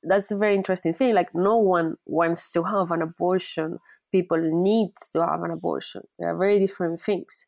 [0.02, 1.14] that's a very interesting thing.
[1.14, 3.78] Like no one wants to have an abortion.
[4.12, 6.02] People need to have an abortion.
[6.18, 7.46] They are very different things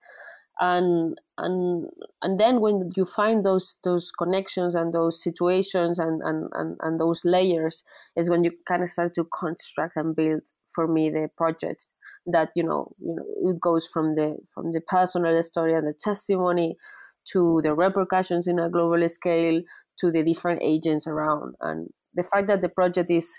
[0.61, 1.89] and and
[2.23, 7.01] and then when you find those those connections and those situations and and and, and
[7.01, 7.85] those layers
[8.17, 10.43] is when you kind of start to construct and build
[10.75, 11.95] for me the project
[12.27, 15.95] that you know you know it goes from the from the personal story and the
[15.99, 16.77] testimony
[17.33, 19.61] to the repercussions in a global scale
[19.99, 21.55] to the different agents around.
[21.61, 23.31] And the fact that the project is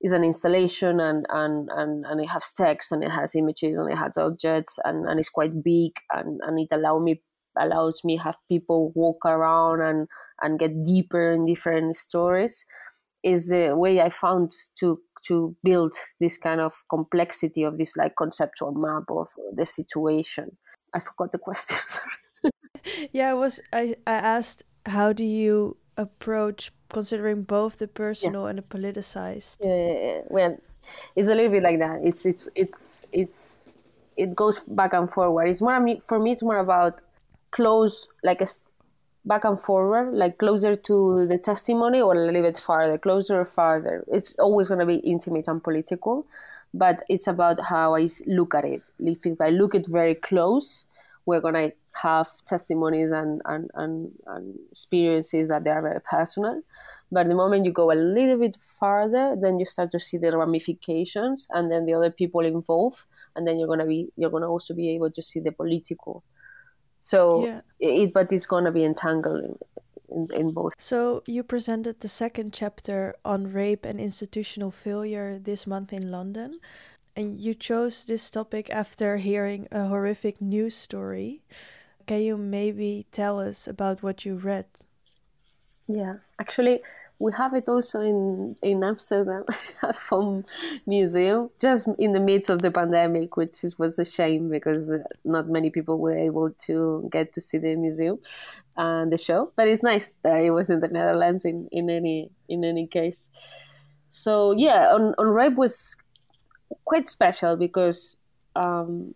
[0.00, 3.90] is an installation and and and, and it has text and it has images and
[3.90, 7.20] it has objects and, and it's quite big and, and it allow me
[7.58, 10.08] allows me have people walk around and
[10.40, 12.64] and get deeper in different stories
[13.24, 18.14] is a way I found to to build this kind of complexity of this like
[18.16, 20.56] conceptual map of the situation.
[20.94, 21.76] I forgot the question.
[21.86, 22.52] Sorry.
[23.12, 28.50] yeah, I was I, I asked how do you approach considering both the personal yeah.
[28.50, 29.58] and the politicized?
[29.60, 30.58] Yeah, yeah, yeah, well,
[31.16, 32.00] it's a little bit like that.
[32.02, 33.74] It's it's it's it's
[34.16, 35.48] it goes back and forward.
[35.48, 36.32] It's more for me.
[36.32, 37.02] It's more about
[37.50, 38.46] close like a
[39.24, 43.44] back and forward, like closer to the testimony or a little bit farther, closer or
[43.44, 44.04] farther.
[44.08, 46.26] It's always going to be intimate and political,
[46.72, 48.90] but it's about how I look at it.
[48.98, 50.84] If, if I look at it very close,
[51.28, 51.72] we're going to
[52.02, 56.62] have testimonies and, and, and, and experiences that they are very personal.
[57.10, 60.36] But the moment you go a little bit farther, then you start to see the
[60.36, 63.00] ramifications and then the other people involved,
[63.34, 66.24] and then you're gonna be you're gonna also be able to see the political
[66.98, 67.60] so yeah.
[67.78, 69.56] it, but it's going to be entangled in,
[70.10, 70.74] in, in, both.
[70.78, 76.58] So you presented the second chapter on rape and institutional failure this month in London.
[77.18, 81.42] And you chose this topic after hearing a horrific news story.
[82.06, 84.66] Can you maybe tell us about what you read?
[85.88, 86.78] Yeah, actually,
[87.18, 89.42] we have it also in in Amsterdam
[89.82, 89.98] at
[90.86, 95.48] Museum, just in the midst of the pandemic, which was a shame because uh, not
[95.48, 98.20] many people were able to get to see the museum
[98.76, 99.50] and the show.
[99.56, 103.28] But it's nice that it was in the Netherlands in, in any in any case.
[104.06, 105.96] So yeah, on on rape was
[106.84, 108.16] quite special because
[108.56, 109.14] um,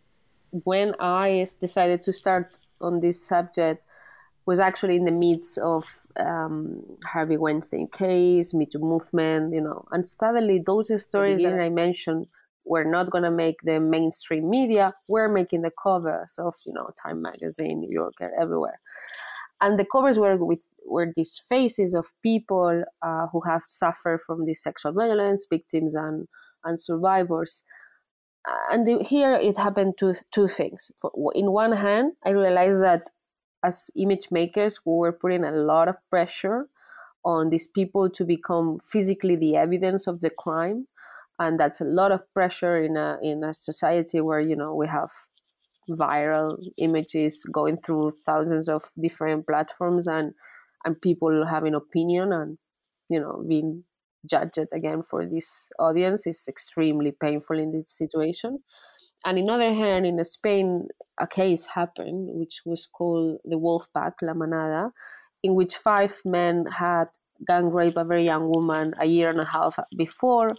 [0.50, 3.84] when I decided to start on this subject
[4.44, 5.84] was actually in the midst of
[6.18, 11.68] um, Harvey Weinstein case, Me Too movement, you know, and suddenly those stories that I
[11.68, 12.26] mentioned
[12.64, 14.94] were not going to make the mainstream media.
[15.08, 18.80] We're making the covers of, you know, Time Magazine, New Yorker, everywhere,
[19.60, 24.46] and the covers were with were these faces of people uh, who have suffered from
[24.46, 26.26] this sexual violence, victims and
[26.64, 27.62] and survivors.
[28.70, 30.90] And the, here it happened to two things.
[31.34, 33.10] In one hand, I realized that
[33.64, 36.68] as image makers, we were putting a lot of pressure
[37.24, 40.88] on these people to become physically the evidence of the crime,
[41.38, 44.88] and that's a lot of pressure in a in a society where you know we
[44.88, 45.10] have
[45.88, 50.32] viral images going through thousands of different platforms and
[50.84, 52.58] and people having opinion and
[53.08, 53.84] you know being
[54.28, 58.60] judged again for this audience is extremely painful in this situation
[59.24, 60.88] and in other hand, in Spain,
[61.20, 64.92] a case happened which was called the Wolf Pack, La Manada,
[65.42, 67.06] in which five men had
[67.46, 70.54] gang raped a very young woman a year and a half before.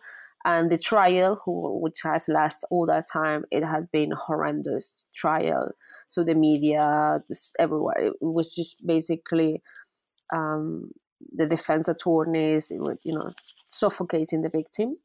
[0.46, 5.06] And the trial, who, which has lasted all that time, it had been a horrendous
[5.14, 5.72] trial.
[6.08, 7.22] So the media,
[7.60, 9.62] everywhere, it was just basically
[10.34, 10.92] um,
[11.32, 13.32] the defense attorneys, you know,
[13.70, 14.98] suffocating the victim.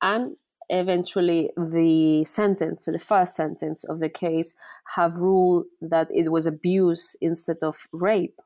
[0.00, 0.36] And
[0.68, 4.54] eventually the sentence, the first sentence of the case,
[4.94, 8.38] have ruled that it was abuse instead of rape.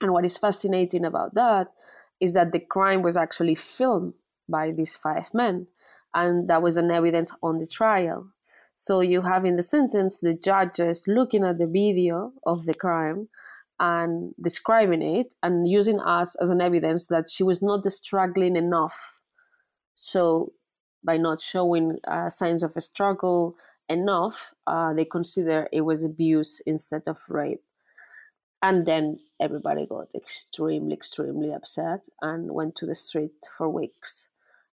[0.00, 1.68] And what is fascinating about that
[2.20, 4.14] is that the crime was actually filmed
[4.48, 5.66] by these five men,
[6.14, 8.28] and that was an evidence on the trial.
[8.74, 13.28] So you have in the sentence the judges looking at the video of the crime
[13.80, 19.20] and describing it and using us as an evidence that she was not struggling enough.
[19.94, 20.52] So
[21.02, 23.56] by not showing uh, signs of a struggle
[23.88, 27.62] enough, uh, they consider it was abuse instead of rape.
[28.62, 34.28] And then everybody got extremely, extremely upset and went to the street for weeks.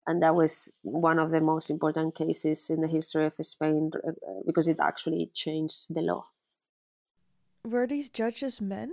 [0.07, 4.13] And that was one of the most important cases in the history of Spain uh,
[4.47, 6.27] because it actually changed the law.
[7.65, 8.93] Were these judges men?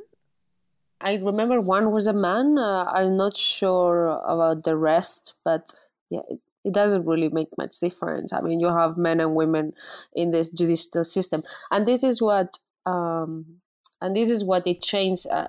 [1.00, 2.58] I remember one was a man.
[2.58, 5.74] Uh, I'm not sure about the rest, but
[6.10, 8.34] yeah, it, it doesn't really make much difference.
[8.34, 9.74] I mean, you have men and women
[10.14, 13.62] in this judicial system, and this is what um,
[14.02, 15.48] and this is what it changed uh,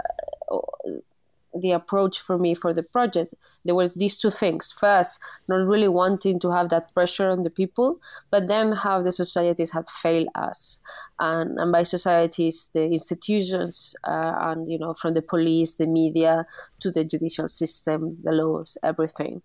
[1.61, 3.35] the approach for me for the project.
[3.65, 4.73] There were these two things.
[4.73, 8.01] First not really wanting to have that pressure on the people
[8.31, 10.81] but then how the societies had failed us.
[11.21, 16.47] And, and by societies the institutions uh, and you know from the police the media
[16.81, 19.43] to the judicial system the laws everything.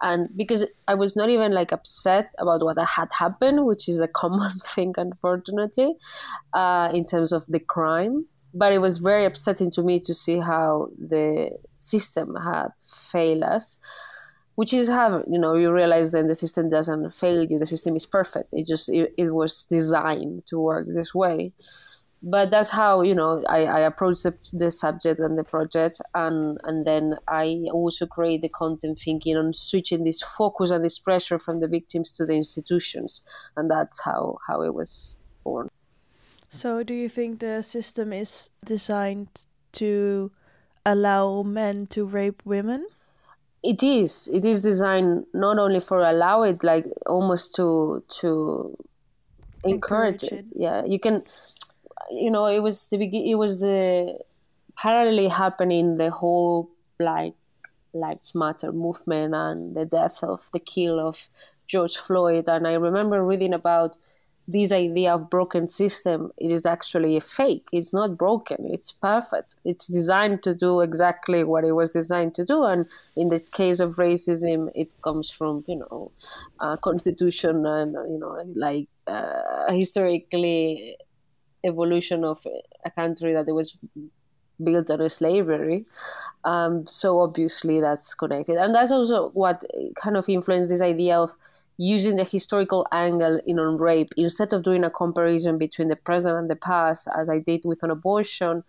[0.00, 4.08] And because i was not even like upset about what had happened which is a
[4.08, 5.94] common thing unfortunately
[6.52, 8.26] uh, in terms of the crime
[8.58, 13.78] but it was very upsetting to me to see how the system had failed us
[14.56, 17.58] which is how you know you realize then the system doesn't fail you.
[17.58, 18.48] The system is perfect.
[18.52, 21.52] It just it, it was designed to work this way.
[22.22, 26.58] But that's how you know I, I approach the, the subject and the project and
[26.64, 31.38] and then I also create the content thinking on switching this focus and this pressure
[31.38, 33.20] from the victims to the institutions.
[33.56, 35.68] And that's how how it was born
[36.48, 40.30] so, do you think the system is designed to
[40.84, 42.86] allow men to rape women?
[43.62, 44.28] It is.
[44.32, 48.78] It is designed not only for allow it, like almost to to
[49.64, 50.32] encourage, encourage it.
[50.32, 50.48] it.
[50.54, 51.24] Yeah, you can.
[52.10, 54.18] You know, it was the it was the
[54.78, 57.32] parallelly happening the whole Black
[57.92, 61.28] Lives Matter movement and the death of the kill of
[61.66, 63.98] George Floyd, and I remember reading about
[64.48, 67.66] this idea of broken system it is actually a fake.
[67.72, 68.68] It's not broken.
[68.72, 69.56] It's perfect.
[69.64, 72.64] It's designed to do exactly what it was designed to do.
[72.64, 72.86] And
[73.16, 76.12] in the case of racism it comes from you know
[76.82, 80.96] constitution and you know like uh, historically
[81.64, 82.46] evolution of
[82.84, 83.76] a country that was
[84.62, 85.84] built on slavery.
[86.44, 89.64] Um, so obviously that's connected, and that's also what
[90.00, 91.34] kind of influenced this idea of
[91.78, 96.36] using the historical angle in on rape instead of doing a comparison between the present
[96.36, 98.64] and the past as i did with an abortion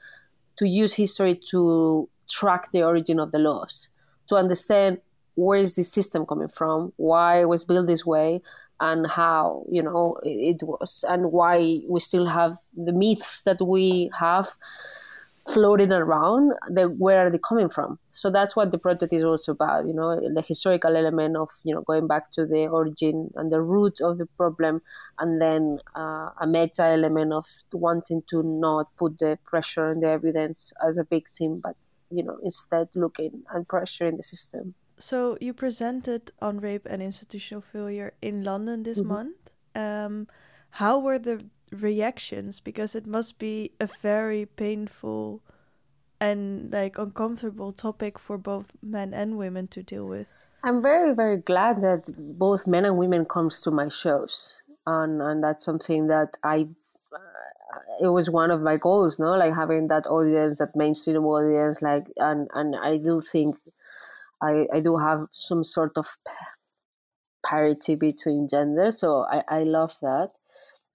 [0.57, 3.89] to use history to track the origin of the laws
[4.27, 4.99] to understand
[5.37, 8.41] where is this system coming from, why it was built this way,
[8.79, 13.61] and how you know it, it was, and why we still have the myths that
[13.61, 14.49] we have
[15.53, 17.99] floating around the, where are they coming from?
[18.09, 21.73] So that's what the project is also about you know the historical element of you
[21.73, 24.81] know going back to the origin and the root of the problem
[25.19, 30.09] and then uh, a meta element of wanting to not put the pressure and the
[30.09, 34.73] evidence as a big victim but you know instead looking and pressuring the system.
[34.99, 39.09] So you presented on rape and institutional failure in london this mm-hmm.
[39.09, 39.35] month.
[39.75, 40.27] Um,
[40.71, 45.41] how were the reactions because it must be a very painful
[46.19, 50.27] and like uncomfortable topic for both men and women to deal with.
[50.63, 55.43] I'm very very glad that both men and women comes to my shows and and
[55.43, 56.67] that's something that i
[57.13, 59.35] uh, it was one of my goals no?
[59.35, 63.57] Like having that audience that mainstream audience like and and i do think
[64.41, 66.07] i i do have some sort of
[67.45, 70.31] parity between genders so i i love that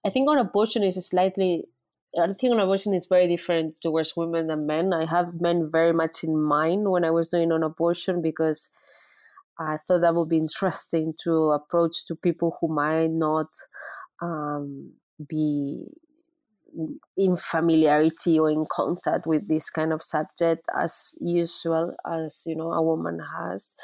[0.05, 1.65] I think on abortion is slightly.
[2.19, 4.93] I think on abortion is very different towards women than men.
[4.93, 8.69] I have men very much in mind when I was doing on abortion because
[9.59, 13.49] I thought that would be interesting to approach to people who might not
[14.21, 14.93] um,
[15.27, 15.87] be
[17.15, 22.71] in familiarity or in contact with this kind of subject as usual as you know
[22.73, 23.75] a woman has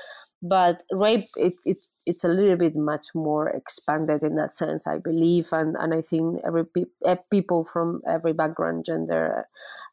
[0.41, 4.97] but rape it, it it's a little bit much more expanded in that sense i
[4.97, 9.47] believe and and i think every pe- people from every background gender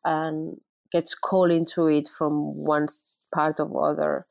[0.05, 0.57] and
[0.93, 2.87] gets called into it from one
[3.35, 4.27] part of other.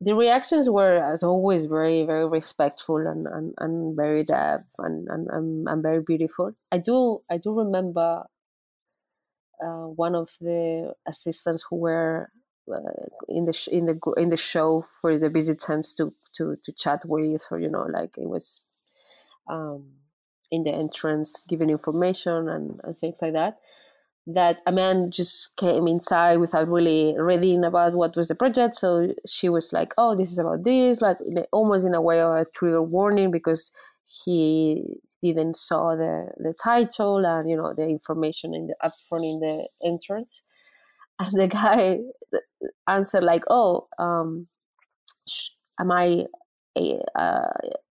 [0.00, 5.28] The reactions were as always very very respectful and and, and very depth and, and,
[5.28, 6.52] and, and very beautiful.
[6.70, 8.24] I do i do remember
[9.62, 12.30] uh, one of the assistants who were
[13.28, 17.02] in the sh- in the in the show for the visitors to to to chat
[17.06, 18.62] with or you know like it was
[19.48, 19.92] um,
[20.50, 23.58] in the entrance giving information and, and things like that
[24.26, 28.74] that a man just came inside without really reading about what was the project.
[28.74, 31.18] So she was like oh this is about this like
[31.52, 33.72] almost in a way of a trigger warning because
[34.04, 39.40] he didn't saw the the title and you know the information in the upfront in
[39.40, 40.42] the entrance
[41.18, 41.98] and the guy
[42.88, 44.48] answered like, "Oh, um,
[45.28, 45.50] sh-
[45.80, 46.26] am I
[47.14, 47.48] uh,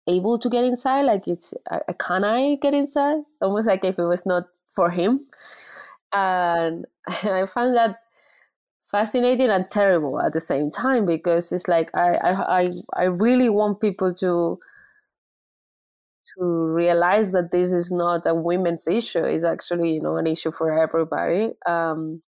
[0.08, 1.02] able to get inside?
[1.02, 3.18] Like, it's uh, can I get inside?
[3.40, 4.44] Almost like if it was not
[4.74, 5.20] for him."
[6.12, 7.98] And I found that
[8.90, 12.16] fascinating and terrible at the same time because it's like I
[12.60, 14.58] I I really want people to
[16.38, 19.24] to realize that this is not a women's issue.
[19.24, 21.52] It's actually you know an issue for everybody.
[21.66, 22.22] Um,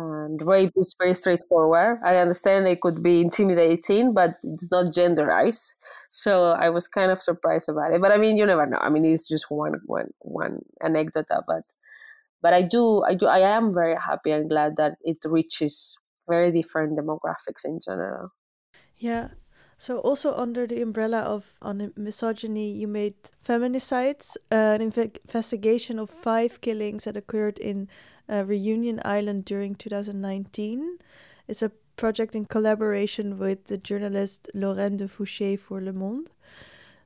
[0.00, 1.98] and rape is very straightforward.
[2.04, 5.74] I understand it could be intimidating, but it's not genderized.
[6.10, 8.00] So I was kind of surprised about it.
[8.00, 8.78] But I mean, you never know.
[8.80, 11.64] I mean, it's just one one one anecdote, but
[12.42, 15.98] but I do I do I am very happy and glad that it reaches
[16.28, 18.30] very different demographics in general.
[18.96, 19.28] Yeah.
[19.76, 26.10] So also under the umbrella of on misogyny, you made feminicides, uh, an investigation of
[26.10, 27.88] five killings that occurred in
[28.30, 30.98] uh, Reunion Island during 2019.
[31.48, 36.30] It's a project in collaboration with the journalist Lorraine de Foucher for Le Monde.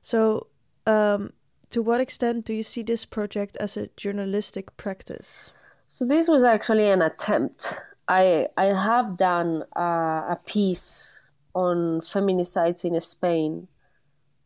[0.01, 0.47] So,
[0.85, 1.33] um,
[1.71, 5.51] to what extent do you see this project as a journalistic practice?
[5.87, 7.81] So this was actually an attempt.
[8.07, 11.21] I I have done uh, a piece
[11.53, 13.67] on feminicides in Spain,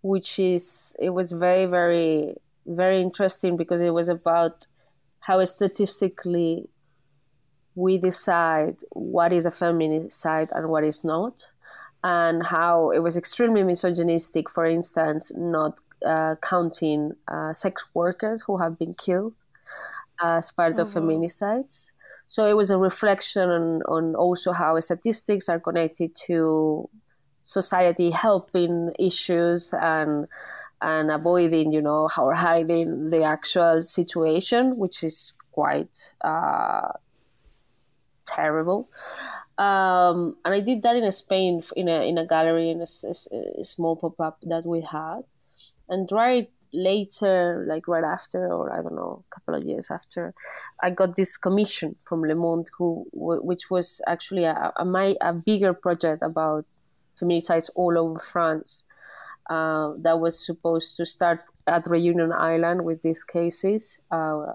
[0.02, 4.68] which is it was very very very interesting because it was about
[5.20, 6.70] how statistically
[7.76, 11.52] we decide what is a feminicide and what is not,
[12.04, 18.58] and how it was extremely misogynistic, for instance, not uh, counting uh, sex workers who
[18.58, 19.34] have been killed
[20.22, 21.92] as part oh, of feminicides.
[22.28, 26.90] So it was a reflection on, on also how statistics are connected to
[27.42, 30.28] society helping issues and
[30.82, 36.92] and avoiding, you know, or hiding the actual situation, which is quite uh,
[38.26, 38.90] terrible.
[39.58, 43.60] Um, and I did that in Spain in a in a gallery in a, a,
[43.62, 45.24] a small pop up that we had,
[45.90, 50.34] and right later, like right after, or I don't know, a couple of years after,
[50.82, 55.74] I got this commission from Le Monde, who which was actually a, a a bigger
[55.74, 56.66] project about
[57.20, 58.86] feminicides all over France
[59.50, 64.00] uh, that was supposed to start at Reunion Island with these cases.
[64.12, 64.54] Uh,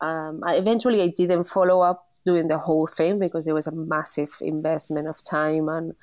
[0.00, 3.72] um, I, eventually, I didn't follow up doing the whole thing because it was a
[3.72, 5.94] massive investment of time and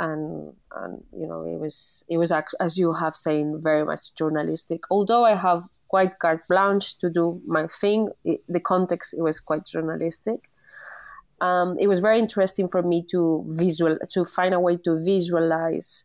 [0.00, 4.80] and and you know it was it was as you have saying very much journalistic
[4.90, 9.40] although i have quite carte blanche to do my thing it, the context it was
[9.40, 10.48] quite journalistic
[11.42, 16.04] um, it was very interesting for me to visual to find a way to visualize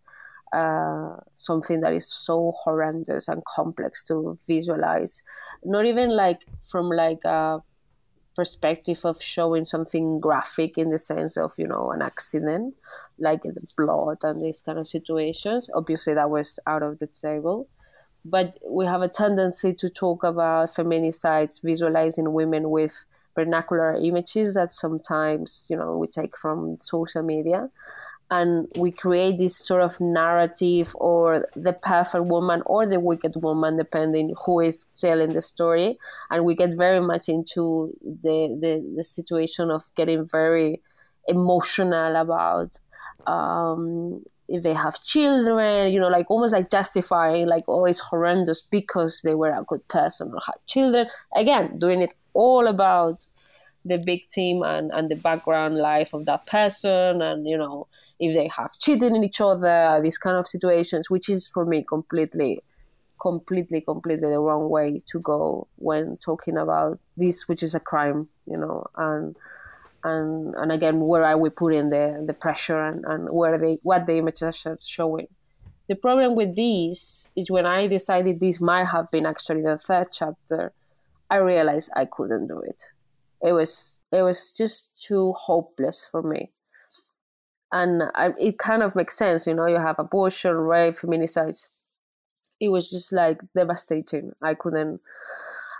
[0.53, 5.23] uh, something that is so horrendous and complex to visualize.
[5.63, 7.61] Not even like from like a
[8.35, 12.75] perspective of showing something graphic in the sense of you know an accident
[13.17, 15.69] like the blood and these kind of situations.
[15.73, 17.67] Obviously that was out of the table.
[18.23, 24.73] But we have a tendency to talk about feminicides visualizing women with vernacular images that
[24.73, 27.69] sometimes you know we take from social media
[28.29, 33.77] and we create this sort of narrative or the perfect woman or the wicked woman
[33.77, 35.97] depending who is telling the story.
[36.29, 40.81] And we get very much into the the, the situation of getting very
[41.27, 42.79] emotional about
[43.27, 48.61] um, if they have children you know like almost like justifying like oh it's horrendous
[48.61, 51.07] because they were a good person or had children.
[51.35, 53.25] Again doing it all about
[53.87, 57.87] the victim and, and the background life of that person and you know
[58.19, 61.83] if they have cheated in each other these kind of situations which is for me
[61.83, 62.61] completely
[63.19, 68.27] completely completely the wrong way to go when talking about this which is a crime
[68.45, 69.35] you know and
[70.03, 74.05] and and again where are we putting the the pressure and, and where they what
[74.05, 75.27] the images are showing.
[75.87, 80.07] The problem with this is when i decided this might have been actually the third
[80.11, 80.73] chapter
[81.29, 82.91] i realized i couldn't do it
[83.41, 86.51] it was it was just too hopeless for me.
[87.71, 91.69] And I, it kind of makes sense you know you have abortion rape feminicides.
[92.59, 94.31] It was just like devastating.
[94.41, 95.01] I couldn't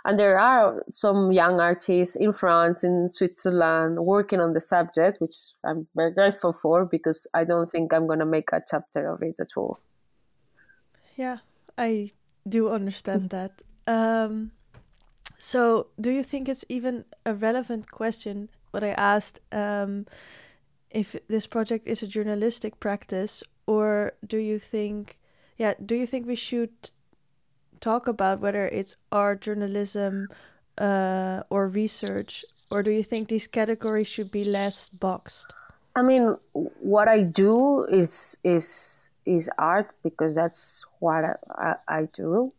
[0.04, 5.36] and there are some young artists in france in switzerland working on the subject which
[5.64, 9.22] i'm very grateful for because i don't think i'm going to make a chapter of
[9.22, 9.78] it at all.
[11.16, 11.38] Yeah
[11.76, 12.10] i
[12.48, 13.62] do understand that.
[13.86, 14.52] Um
[15.38, 18.48] so, do you think it's even a relevant question?
[18.72, 20.06] What I asked, um,
[20.90, 25.18] if this project is a journalistic practice, or do you think,
[25.56, 26.72] yeah, do you think we should
[27.80, 30.28] talk about whether it's art journalism
[30.76, 35.52] uh, or research, or do you think these categories should be less boxed?
[35.94, 42.08] I mean, what I do is is is art because that's what I, I, I
[42.12, 42.52] do.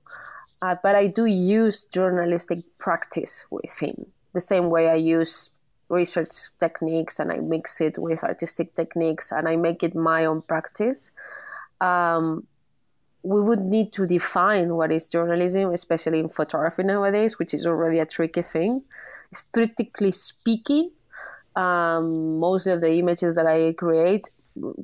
[0.62, 5.52] Uh, but I do use journalistic practice with him the same way I use
[5.90, 6.30] research
[6.60, 11.12] techniques and I mix it with artistic techniques and I make it my own practice.
[11.82, 12.46] Um,
[13.24, 18.00] we would need to define what is journalism, especially in photography nowadays, which is already
[18.00, 18.84] a tricky thing.
[19.34, 20.92] Strictly speaking,
[21.56, 24.30] um, most of the images that I create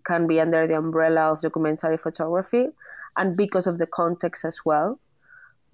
[0.04, 2.68] can be under the umbrella of documentary photography,
[3.16, 5.00] and because of the context as well.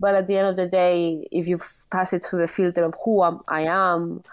[0.01, 1.59] But at the end of the day, if you
[1.91, 4.23] pass it through the filter of who I am,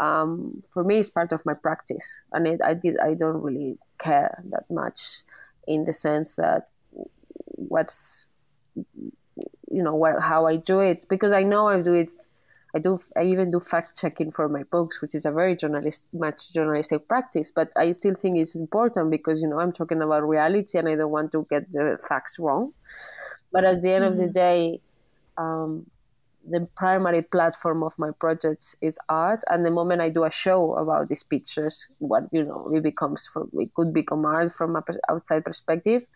[0.00, 2.98] um, for me, it's part of my practice, and it, I did.
[2.98, 5.22] I don't really care that much,
[5.66, 6.68] in the sense that
[7.74, 8.26] what's
[9.70, 12.12] you know what, how I do it because I know I do it.
[12.74, 12.98] I do.
[13.14, 17.06] I even do fact checking for my books, which is a very journalist, much journalistic
[17.06, 17.50] practice.
[17.50, 20.94] But I still think it's important because you know I'm talking about reality, and I
[20.94, 22.72] don't want to get the facts wrong.
[23.52, 24.12] But at the end mm-hmm.
[24.12, 24.32] of the mm-hmm.
[24.32, 24.80] day,
[25.38, 25.86] um,
[26.50, 30.74] the primary platform of my projects is art and the moment i do a show
[30.74, 34.82] about these pictures what you know it becomes from it could become art from an
[35.08, 36.06] outside perspective.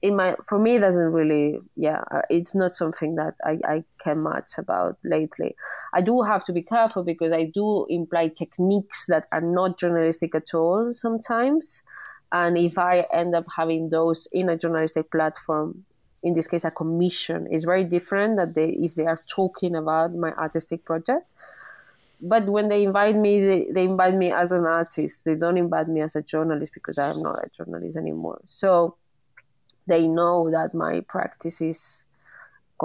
[0.00, 3.84] In my for me it doesn't really yeah uh, it's not something that I, I
[4.02, 5.54] care much about lately.
[5.94, 10.34] I do have to be careful because i do imply techniques that are not journalistic
[10.34, 11.84] at all sometimes.
[12.32, 15.84] And if i end up having those in a journalistic platform
[16.22, 17.46] in this case a commission.
[17.50, 21.26] Is very different that they if they are talking about my artistic project.
[22.20, 25.24] But when they invite me they, they invite me as an artist.
[25.24, 28.40] They don't invite me as a journalist because i'm not a journalist anymore.
[28.44, 28.96] So
[29.86, 32.04] they know that my practice is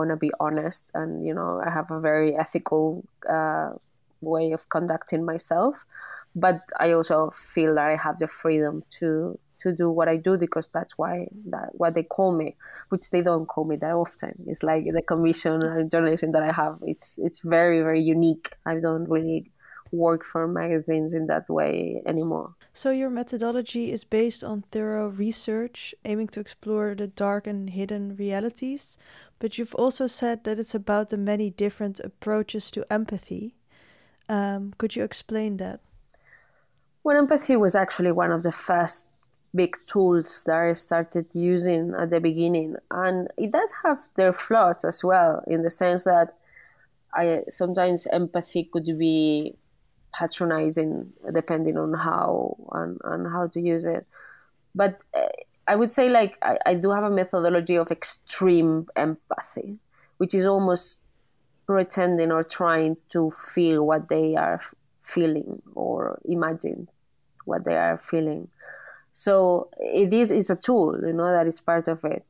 [0.05, 3.71] to be honest and you know i have a very ethical uh,
[4.21, 5.85] way of conducting myself.
[6.35, 10.37] But i also feel that i have the freedom to to do what I do
[10.37, 12.55] because that's why that what they call me,
[12.89, 14.33] which they don't call me that often.
[14.47, 16.77] It's like the commission and journalism that I have.
[16.85, 18.53] It's it's very very unique.
[18.65, 19.51] I don't really
[19.91, 22.55] work for magazines in that way anymore.
[22.73, 28.15] So your methodology is based on thorough research, aiming to explore the dark and hidden
[28.15, 28.97] realities,
[29.39, 33.55] but you've also said that it's about the many different approaches to empathy.
[34.29, 35.79] Um, could you explain that?
[37.03, 39.07] Well, empathy was actually one of the first
[39.61, 44.85] big tools that I started using at the beginning, and it does have their flaws
[44.85, 46.35] as well, in the sense that
[47.13, 49.55] I sometimes empathy could be
[50.13, 54.05] patronizing depending on how and, and how to use it.
[54.73, 55.33] But uh,
[55.67, 59.79] I would say like I, I do have a methodology of extreme empathy,
[60.17, 61.03] which is almost
[61.65, 64.61] pretending or trying to feel what they are
[65.01, 66.87] feeling or imagine
[67.45, 68.47] what they are feeling.
[69.17, 72.23] So it is is a tool, you know, that is part of it.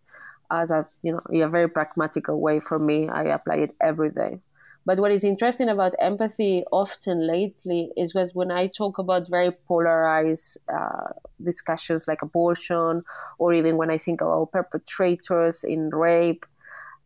[0.50, 4.40] As a you know, a very pragmatical way for me, I apply it every day.
[4.86, 9.52] But what is interesting about empathy often lately is that when I talk about very
[9.68, 11.12] polarized uh,
[11.44, 13.04] discussions like abortion,
[13.38, 16.46] or even when I think about perpetrators in rape,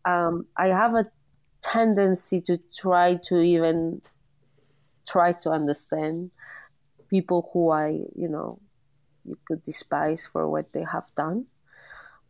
[0.06, 1.10] um, I have a
[1.64, 4.04] tendency to try to even
[5.08, 6.30] try to understand
[7.10, 8.60] people who I, you know,
[9.26, 11.46] you could despise for what they have done.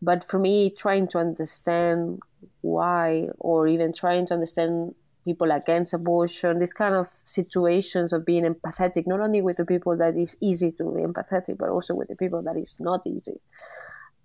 [0.02, 2.20] But for me, trying to understand
[2.62, 8.44] why, or even trying to understand people against abortion, these kind of situations of being
[8.44, 12.08] empathetic, not only with the people that is easy to be empathetic, but also with
[12.08, 13.40] the people that is not easy,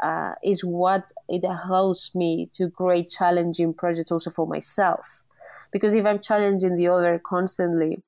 [0.02, 5.22] uh, is what it helps me to create challenging projects also for myself.
[5.70, 8.02] Because if I'm challenging the other constantly,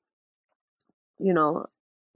[1.19, 1.67] you know,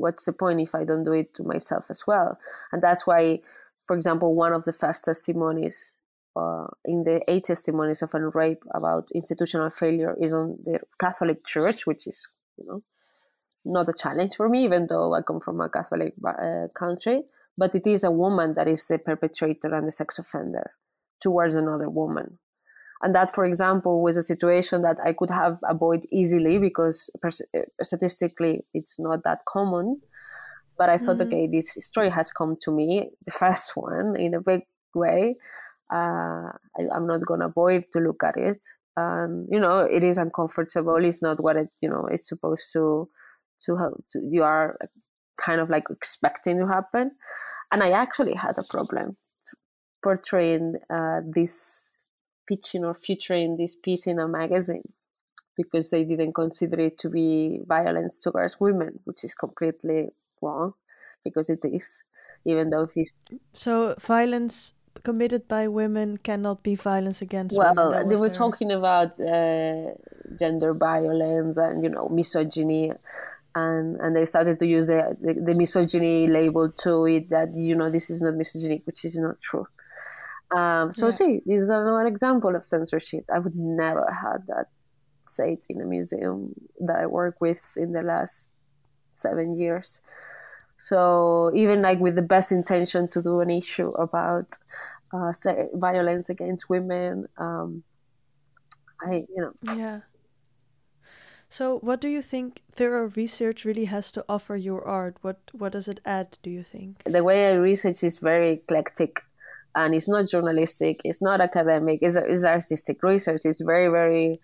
[0.04, 2.38] what's the point if I don't do it to myself as well?
[2.72, 3.40] And that's why,
[3.88, 5.98] for example, one of the first testimonies
[6.36, 11.46] uh, in the eight testimonies of a rape about institutional failure is on the Catholic
[11.46, 12.28] Church, which is
[12.58, 12.84] you know
[13.64, 17.24] not a challenge for me, even though I come from a Catholic uh, country.
[17.58, 20.72] But it is a woman that is the perpetrator and the sex offender
[21.22, 22.40] towards another woman.
[23.04, 27.60] And that, for example, was a situation that I could have avoided easily because uh,
[27.82, 30.02] statistically it's not that common.
[30.78, 31.28] But I thought, mm-hmm.
[31.28, 34.62] okay, this story has come to me, the first one, in a big
[34.96, 35.36] way
[35.94, 36.50] uh,
[36.80, 38.66] I, am not gonna avoid to look at it.
[38.96, 41.04] And you know, it is uncomfortable.
[41.04, 43.10] It's not what it you know it's supposed to
[43.66, 43.94] to have.
[44.12, 44.78] To, you are
[45.38, 47.12] kind of like expecting to happen.
[47.72, 49.18] And I actually had a problem
[50.04, 51.93] portraying uh, this
[52.48, 54.94] pitching or featuring this piece in a magazine
[55.56, 60.10] because they didn't consider it to be violence towards women, which is completely
[60.42, 60.74] wrong
[61.24, 62.04] because it is,
[62.46, 63.22] even though it's
[63.54, 64.74] so violence
[65.04, 68.08] committed by women cannot be violence against well, women.
[68.08, 68.38] they were their...
[68.38, 69.92] talking about uh,
[70.38, 72.92] gender violence and you know misogyny,
[73.56, 77.76] and and they started to use the, the, the misogyny label to it that you
[77.76, 79.68] know this is not misogyny, which is not true.
[80.56, 81.12] Um, so yeah.
[81.12, 83.26] see, this is another example of censorship.
[83.34, 84.68] I would never had that
[85.22, 88.56] said in a museum that I work with in the last
[89.10, 90.02] seven years.
[90.78, 94.52] So even like with the best intention to do an issue about
[95.14, 97.84] uh, say, violence against women, um,
[99.02, 100.02] I you know yeah.
[101.50, 105.18] So what do you think thorough research really has to offer your art?
[105.22, 106.40] What what does it add?
[106.42, 109.22] Do you think the way I research is very eclectic,
[109.76, 113.42] and it's not journalistic, it's not academic, it's, it's artistic research.
[113.46, 114.40] It's very very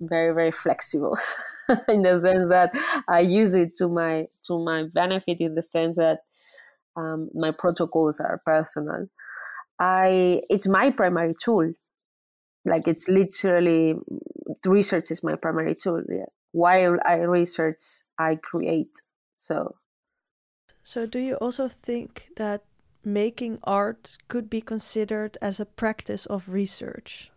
[0.00, 1.18] very very flexible
[1.88, 2.70] in the sense that
[3.08, 6.20] I use it to my to my benefit in the sense that
[6.96, 9.06] um, my protocols are personal.
[9.78, 11.72] I it's my primary tool.
[12.64, 13.94] Like it's literally
[14.66, 16.02] research is my primary tool.
[16.08, 16.26] Yeah.
[16.52, 17.80] While I research,
[18.18, 19.00] I create.
[19.36, 19.76] So.
[20.82, 22.64] So do you also think that
[23.04, 27.30] making art could be considered as a practice of research?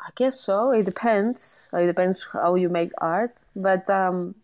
[0.00, 0.72] I guess so.
[0.72, 1.68] It depends.
[1.72, 4.34] It depends how you make art, but um,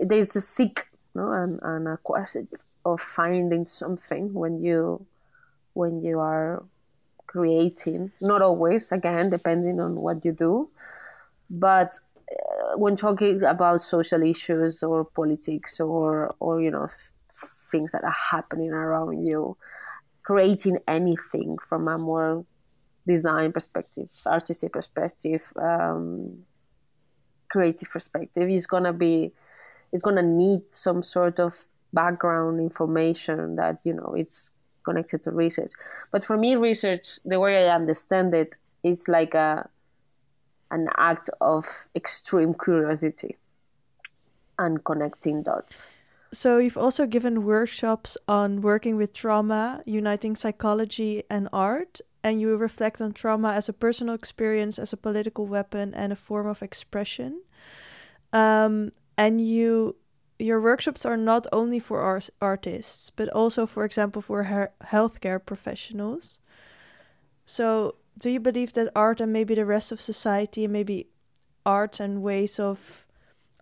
[0.00, 2.36] there's the seek, no, and, and a quest
[2.84, 5.06] of finding something when you
[5.74, 6.64] when you are
[7.26, 8.12] creating.
[8.20, 10.70] Not always, again, depending on what you do,
[11.48, 11.98] but
[12.30, 16.88] uh, when talking about social issues or politics or or you know
[17.70, 19.56] things that are happening around you,
[20.22, 22.44] creating anything from a more
[23.06, 26.44] design perspective, artistic perspective, um,
[27.48, 29.32] creative perspective is gonna be
[29.92, 34.50] it's gonna need some sort of background information that you know it's
[34.84, 35.72] connected to research.
[36.12, 39.68] But for me, research, the way I understand it, is like a
[40.70, 43.36] an act of extreme curiosity
[44.58, 45.88] and connecting dots.
[46.32, 52.56] So you've also given workshops on working with trauma, uniting psychology and art, and you
[52.56, 56.62] reflect on trauma as a personal experience, as a political weapon, and a form of
[56.62, 57.42] expression.
[58.32, 59.96] Um, and you
[60.38, 65.40] your workshops are not only for art- artists, but also, for example, for he- healthcare
[65.44, 66.40] professionals.
[67.46, 71.08] So, do you believe that art and maybe the rest of society, and maybe
[71.64, 73.05] art and ways of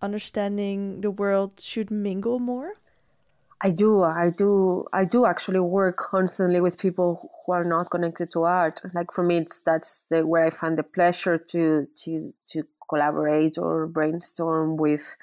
[0.05, 2.75] understanding the world should mingle more?
[3.61, 8.31] I do, I do, I do actually work constantly with people who are not connected
[8.33, 8.83] to art.
[8.93, 13.57] Like for me, it's that's the, where I find the pleasure to to to collaborate
[13.57, 15.17] or brainstorm with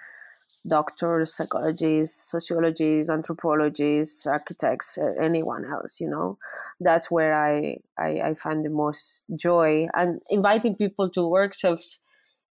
[0.66, 6.00] doctors, psychologists, sociologists, anthropologists, architects, anyone else.
[6.02, 6.38] You know,
[6.80, 9.86] that's where I, I I find the most joy.
[9.94, 12.00] And inviting people to workshops,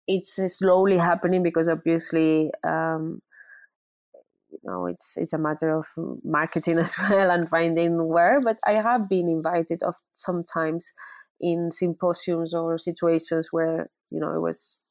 [0.08, 2.52] it's slowly happening because obviously.
[2.64, 3.22] Um,
[4.50, 5.86] you know it's it's a matter of
[6.24, 10.94] marketing as well and finding where but i have been invited of sometimes
[11.40, 14.82] in symposiums or situations where you know it was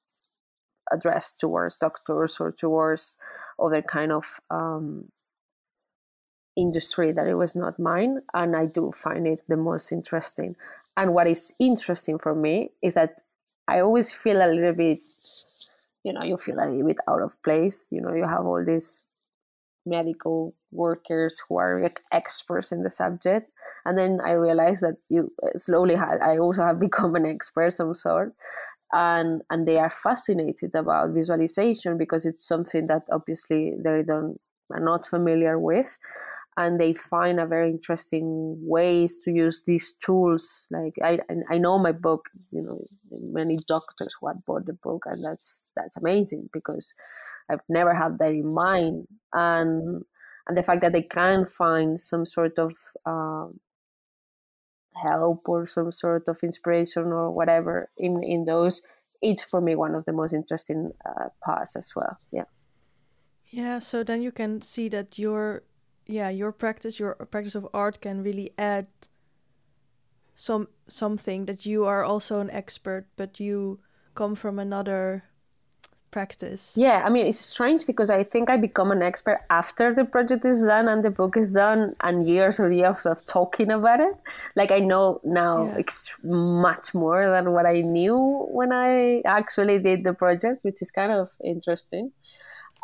[0.92, 3.16] addressed towards doctors or towards
[3.58, 5.10] other kind of um,
[6.56, 10.54] industry that it was not mine and i do find it the most interesting
[10.96, 13.20] and what is interesting for me is that
[13.68, 15.00] i always feel a little bit
[16.04, 18.64] you know you feel a little bit out of place you know you have all
[18.64, 19.04] these
[19.84, 23.48] medical workers who are experts in the subject
[23.84, 27.72] and then i realized that you uh, slowly had i also have become an expert
[27.72, 28.32] some sort
[28.92, 34.40] and and they are fascinated about visualization because it's something that obviously they don't
[34.72, 35.98] are not familiar with
[36.56, 40.66] and they find a very interesting ways to use these tools.
[40.70, 41.18] Like i
[41.50, 42.80] i know my book you know
[43.10, 46.94] many doctors who had bought the book and that's that's amazing because
[47.50, 49.06] i've never had that in mind.
[49.32, 50.04] And
[50.46, 52.72] and the fact that they can find some sort of
[53.04, 53.58] um,
[54.94, 58.80] help or some sort of inspiration or whatever in in those
[59.22, 62.18] it's for me one of the most interesting uh, parts as well.
[62.30, 62.44] Yeah.
[63.46, 65.62] Yeah so then you can see that your
[66.06, 68.86] yeah your practice your practice of art can really add
[70.34, 73.78] some something that you are also an expert but you
[74.14, 75.24] come from another
[76.10, 76.72] practice.
[76.76, 80.46] Yeah i mean it's strange because i think i become an expert after the project
[80.46, 84.14] is done and the book is done and years or years of talking about it.
[84.54, 86.06] Like i know now yeah.
[86.66, 88.18] much more than what i knew
[88.58, 92.12] when i actually did the project which is kind of interesting.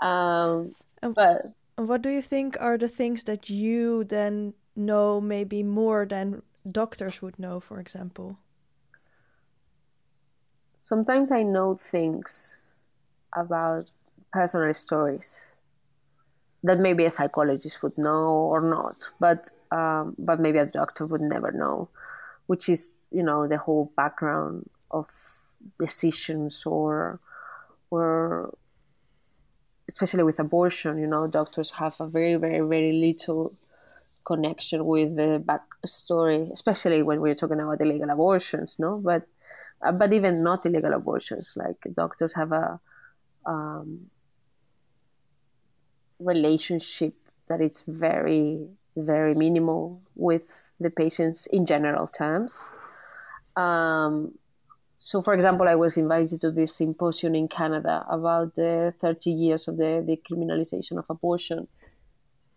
[0.03, 6.07] Um, but what do you think are the things that you then know maybe more
[6.07, 8.39] than doctors would know, for example?
[10.79, 12.61] Sometimes I know things
[13.35, 13.91] about
[14.33, 15.47] personal stories
[16.63, 21.21] that maybe a psychologist would know or not, but um, but maybe a doctor would
[21.21, 21.89] never know,
[22.47, 25.09] which is you know the whole background of
[25.79, 27.21] decisions or
[27.91, 28.55] or
[29.89, 33.55] especially with abortion, you know, doctors have a very, very, very little
[34.25, 38.99] connection with the backstory, especially when we're talking about illegal abortions, no?
[38.99, 39.27] But
[39.83, 42.81] uh, but even not illegal abortions, like doctors have a
[43.45, 44.11] um,
[46.21, 47.15] relationship
[47.49, 52.71] that it's very, very minimal with the patients in general terms.
[53.57, 54.39] Um,
[55.05, 59.67] so, for example, I was invited to this symposium in Canada about the 30 years
[59.67, 61.67] of the decriminalization of abortion.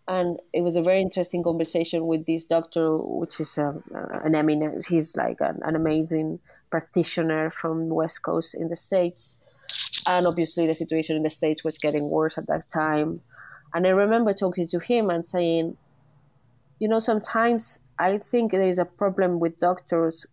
[0.06, 4.36] And it was a very interesting conversation with this doctor, which is a, uh, an
[4.36, 6.38] eminent, he's like an, an amazing
[6.70, 9.38] practitioner from West Coast in the States.
[10.06, 13.22] And obviously, the situation in the States was getting worse at that time.
[13.74, 15.76] And I remember talking to him and saying,
[16.78, 20.26] you know, sometimes I think there is a problem with doctors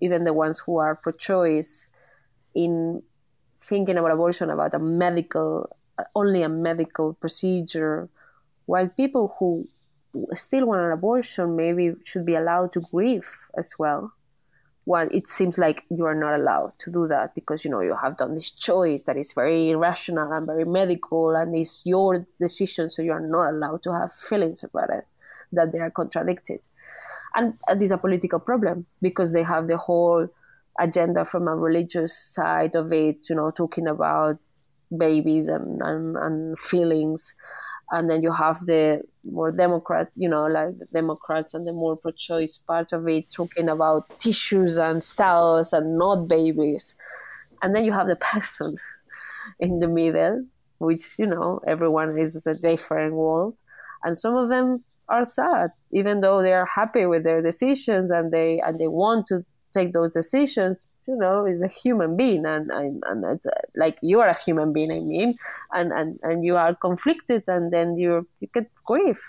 [0.00, 1.88] even the ones who are pro-choice,
[2.54, 3.02] in
[3.54, 5.76] thinking about abortion about a medical,
[6.14, 8.08] only a medical procedure,
[8.66, 9.66] while people who
[10.32, 14.12] still want an abortion maybe should be allowed to grieve as well.
[14.86, 17.94] Well, it seems like you are not allowed to do that because you know you
[17.94, 22.88] have done this choice that is very rational and very medical and it's your decision,
[22.88, 25.06] so you are not allowed to have feelings about it
[25.52, 26.60] that they are contradicted
[27.34, 30.28] and it is a political problem because they have the whole
[30.78, 34.38] agenda from a religious side of it, you know, talking about
[34.96, 37.34] babies and, and, and feelings.
[37.90, 42.12] And then you have the more Democrat, you know, like Democrats and the more pro
[42.12, 46.94] choice part of it, talking about tissues and cells and not babies.
[47.62, 48.76] And then you have the person
[49.58, 50.44] in the middle,
[50.78, 53.56] which, you know, everyone is a different world.
[54.04, 58.32] And some of them are sad, even though they are happy with their decisions and
[58.32, 62.70] they and they want to take those decisions you know is a human being and
[62.70, 65.34] and, and it's uh, like you are a human being i mean
[65.72, 69.20] and and and you are conflicted and then you you get grief.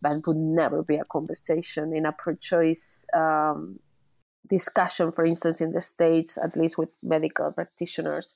[0.00, 3.80] But it would never be a conversation in a pro-choice um,
[4.48, 8.34] discussion for instance in the states at least with medical practitioners.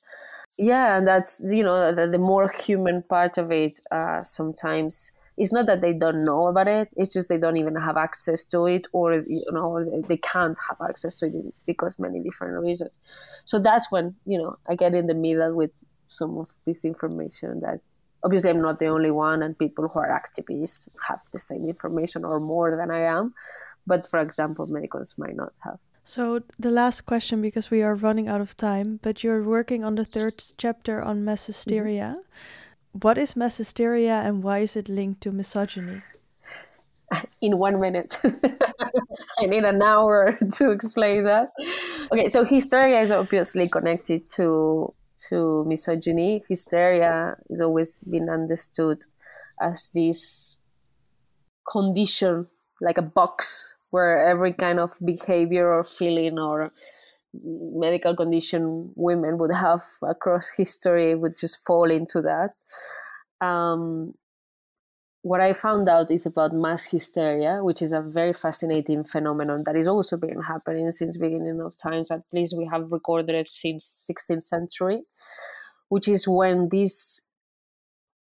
[0.57, 5.51] Yeah and that's you know the, the more human part of it uh, sometimes it's
[5.51, 8.65] not that they don't know about it it's just they don't even have access to
[8.65, 11.33] it or you know they can't have access to it
[11.65, 12.99] because many different reasons.
[13.45, 15.71] So that's when you know i get in the middle with
[16.07, 17.79] some of this information that
[18.23, 22.23] obviously i'm not the only one and people who are activists have the same information
[22.23, 23.33] or more than i am
[23.87, 25.79] but for example medicals might not have.
[26.05, 29.95] So the last question because we are running out of time but you're working on
[29.95, 32.62] the third chapter on mass hysteria mm-hmm
[32.93, 36.01] what is mass hysteria and why is it linked to misogyny?
[37.41, 38.19] In one minute.
[39.39, 41.49] I need an hour to explain that.
[42.11, 44.93] Okay, so hysteria is obviously connected to
[45.29, 46.43] to misogyny.
[46.49, 48.97] Hysteria has always been understood
[49.61, 50.57] as this
[51.71, 52.47] condition,
[52.81, 56.71] like a box where every kind of behavior or feeling or
[57.33, 62.51] medical condition women would have across history would just fall into that.
[63.45, 64.13] Um,
[65.23, 69.75] what I found out is about mass hysteria, which is a very fascinating phenomenon that
[69.75, 72.11] is also been happening since beginning of times.
[72.11, 75.03] At least we have recorded it since 16th century,
[75.87, 77.21] which is when these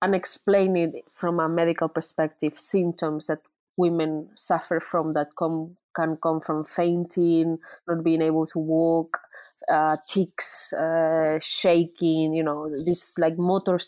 [0.02, 3.40] unexplained from a medical perspective symptoms that
[3.78, 9.20] women suffer from that come can come from fainting, not being able to walk,
[9.68, 13.78] uh, tics, uh, shaking, you know, these like motor,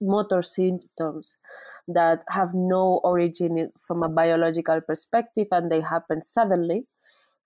[0.00, 1.36] motor symptoms
[1.88, 6.86] that have no origin from a biological perspective and they happen suddenly.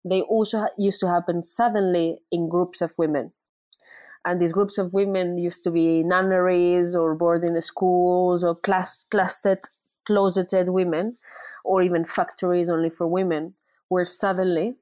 [0.04, 3.32] They also used to happen suddenly in groups of women.
[4.24, 9.60] And these groups of women used to be nunneries or boarding schools or class, clustered,
[10.06, 11.16] closeted women,
[11.64, 13.54] or even factories only for women
[13.90, 14.76] where suddenly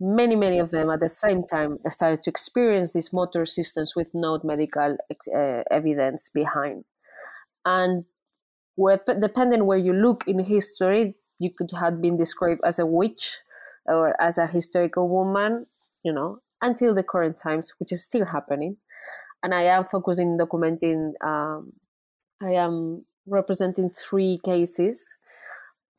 [0.00, 4.10] many many of them at the same time started to experience these motor systems with
[4.12, 4.96] no medical
[5.36, 6.84] uh, evidence behind.
[7.64, 8.04] And
[8.74, 13.38] where, depending where you look in history you could have been described as a witch
[13.86, 15.66] or as a hysterical woman
[16.02, 18.78] you know until the current times which is still happening.
[19.44, 21.74] And i am focusing documenting um,
[22.42, 25.14] i am representing three cases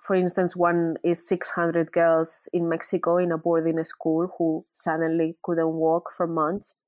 [0.04, 5.74] for instance, one is 600 girls in Mexico in a boarding school who suddenly couldn't
[5.74, 6.84] walk for months.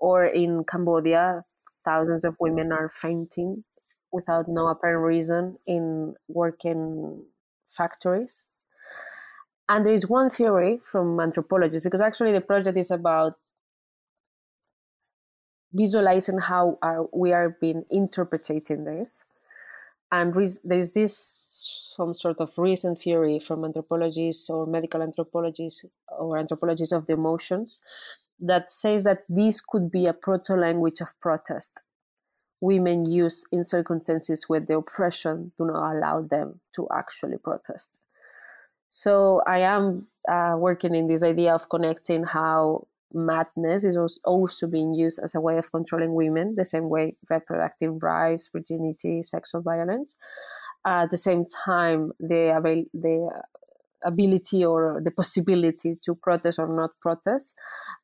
[0.00, 1.44] Or in Cambodia,
[1.84, 3.62] thousands of women are fainting
[4.10, 7.24] without no apparent reason in working
[7.64, 8.48] factories.
[9.68, 13.34] And there is one theory from anthropologists, because actually the project is about
[15.72, 19.22] visualizing how are, we are being interpreting this.
[20.10, 21.45] And there's this
[21.96, 25.84] some sort of recent theory from anthropologists or medical anthropologists
[26.18, 27.80] or anthropologists of the emotions
[28.38, 31.82] that says that this could be a proto language of protest.
[32.60, 38.00] Women use in circumstances where the oppression do not allow them to actually protest.
[38.88, 44.92] So i am uh, working in this idea of connecting how madness is also being
[44.94, 50.16] used as a way of controlling women the same way reproductive rights virginity sexual violence
[50.86, 53.42] at the same time the avail the
[54.04, 57.58] ability or the possibility to protest or not protest.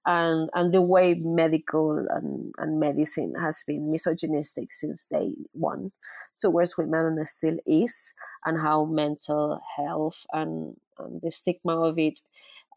[0.05, 5.93] And and the way medical and, and medicine has been misogynistic since day one
[6.41, 8.13] towards women and still is
[8.45, 12.21] and how mental health and, and the stigma of it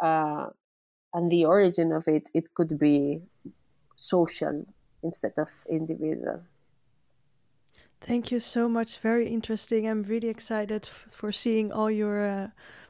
[0.04, 0.48] uh,
[1.14, 3.22] and the origin of it it could be
[3.96, 4.66] social
[5.02, 6.44] instead of individual
[8.06, 9.00] Thank you so much.
[9.00, 9.88] Very interesting.
[9.90, 12.48] I'm really excited for seeing all your uh,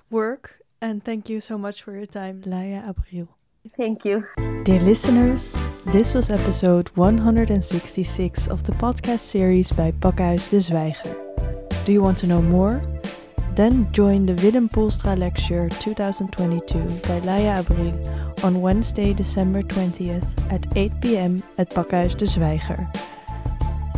[0.09, 0.59] work.
[0.82, 3.30] And thank you so much for your time, Laia Abril.
[3.78, 4.28] Thank you.
[4.66, 5.55] Dear listeners,
[5.86, 11.16] this was episode 166 of the podcast series by Pakhuis de Zwijger.
[11.86, 12.82] Do you want to know more?
[13.55, 20.66] Then join the Willem Poelstra Lecture 2022 by Laia Abril on Wednesday, December 20th at
[20.76, 23.05] 8 pm at Pakhuis de Zwijger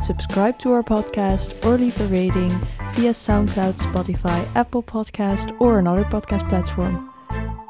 [0.04, 2.52] subscribe to our podcast, or leave a rating
[2.94, 7.10] via SoundCloud, Spotify, Apple Podcast, or another podcast platform.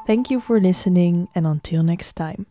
[0.06, 2.46] Thank you for listening, and until next time.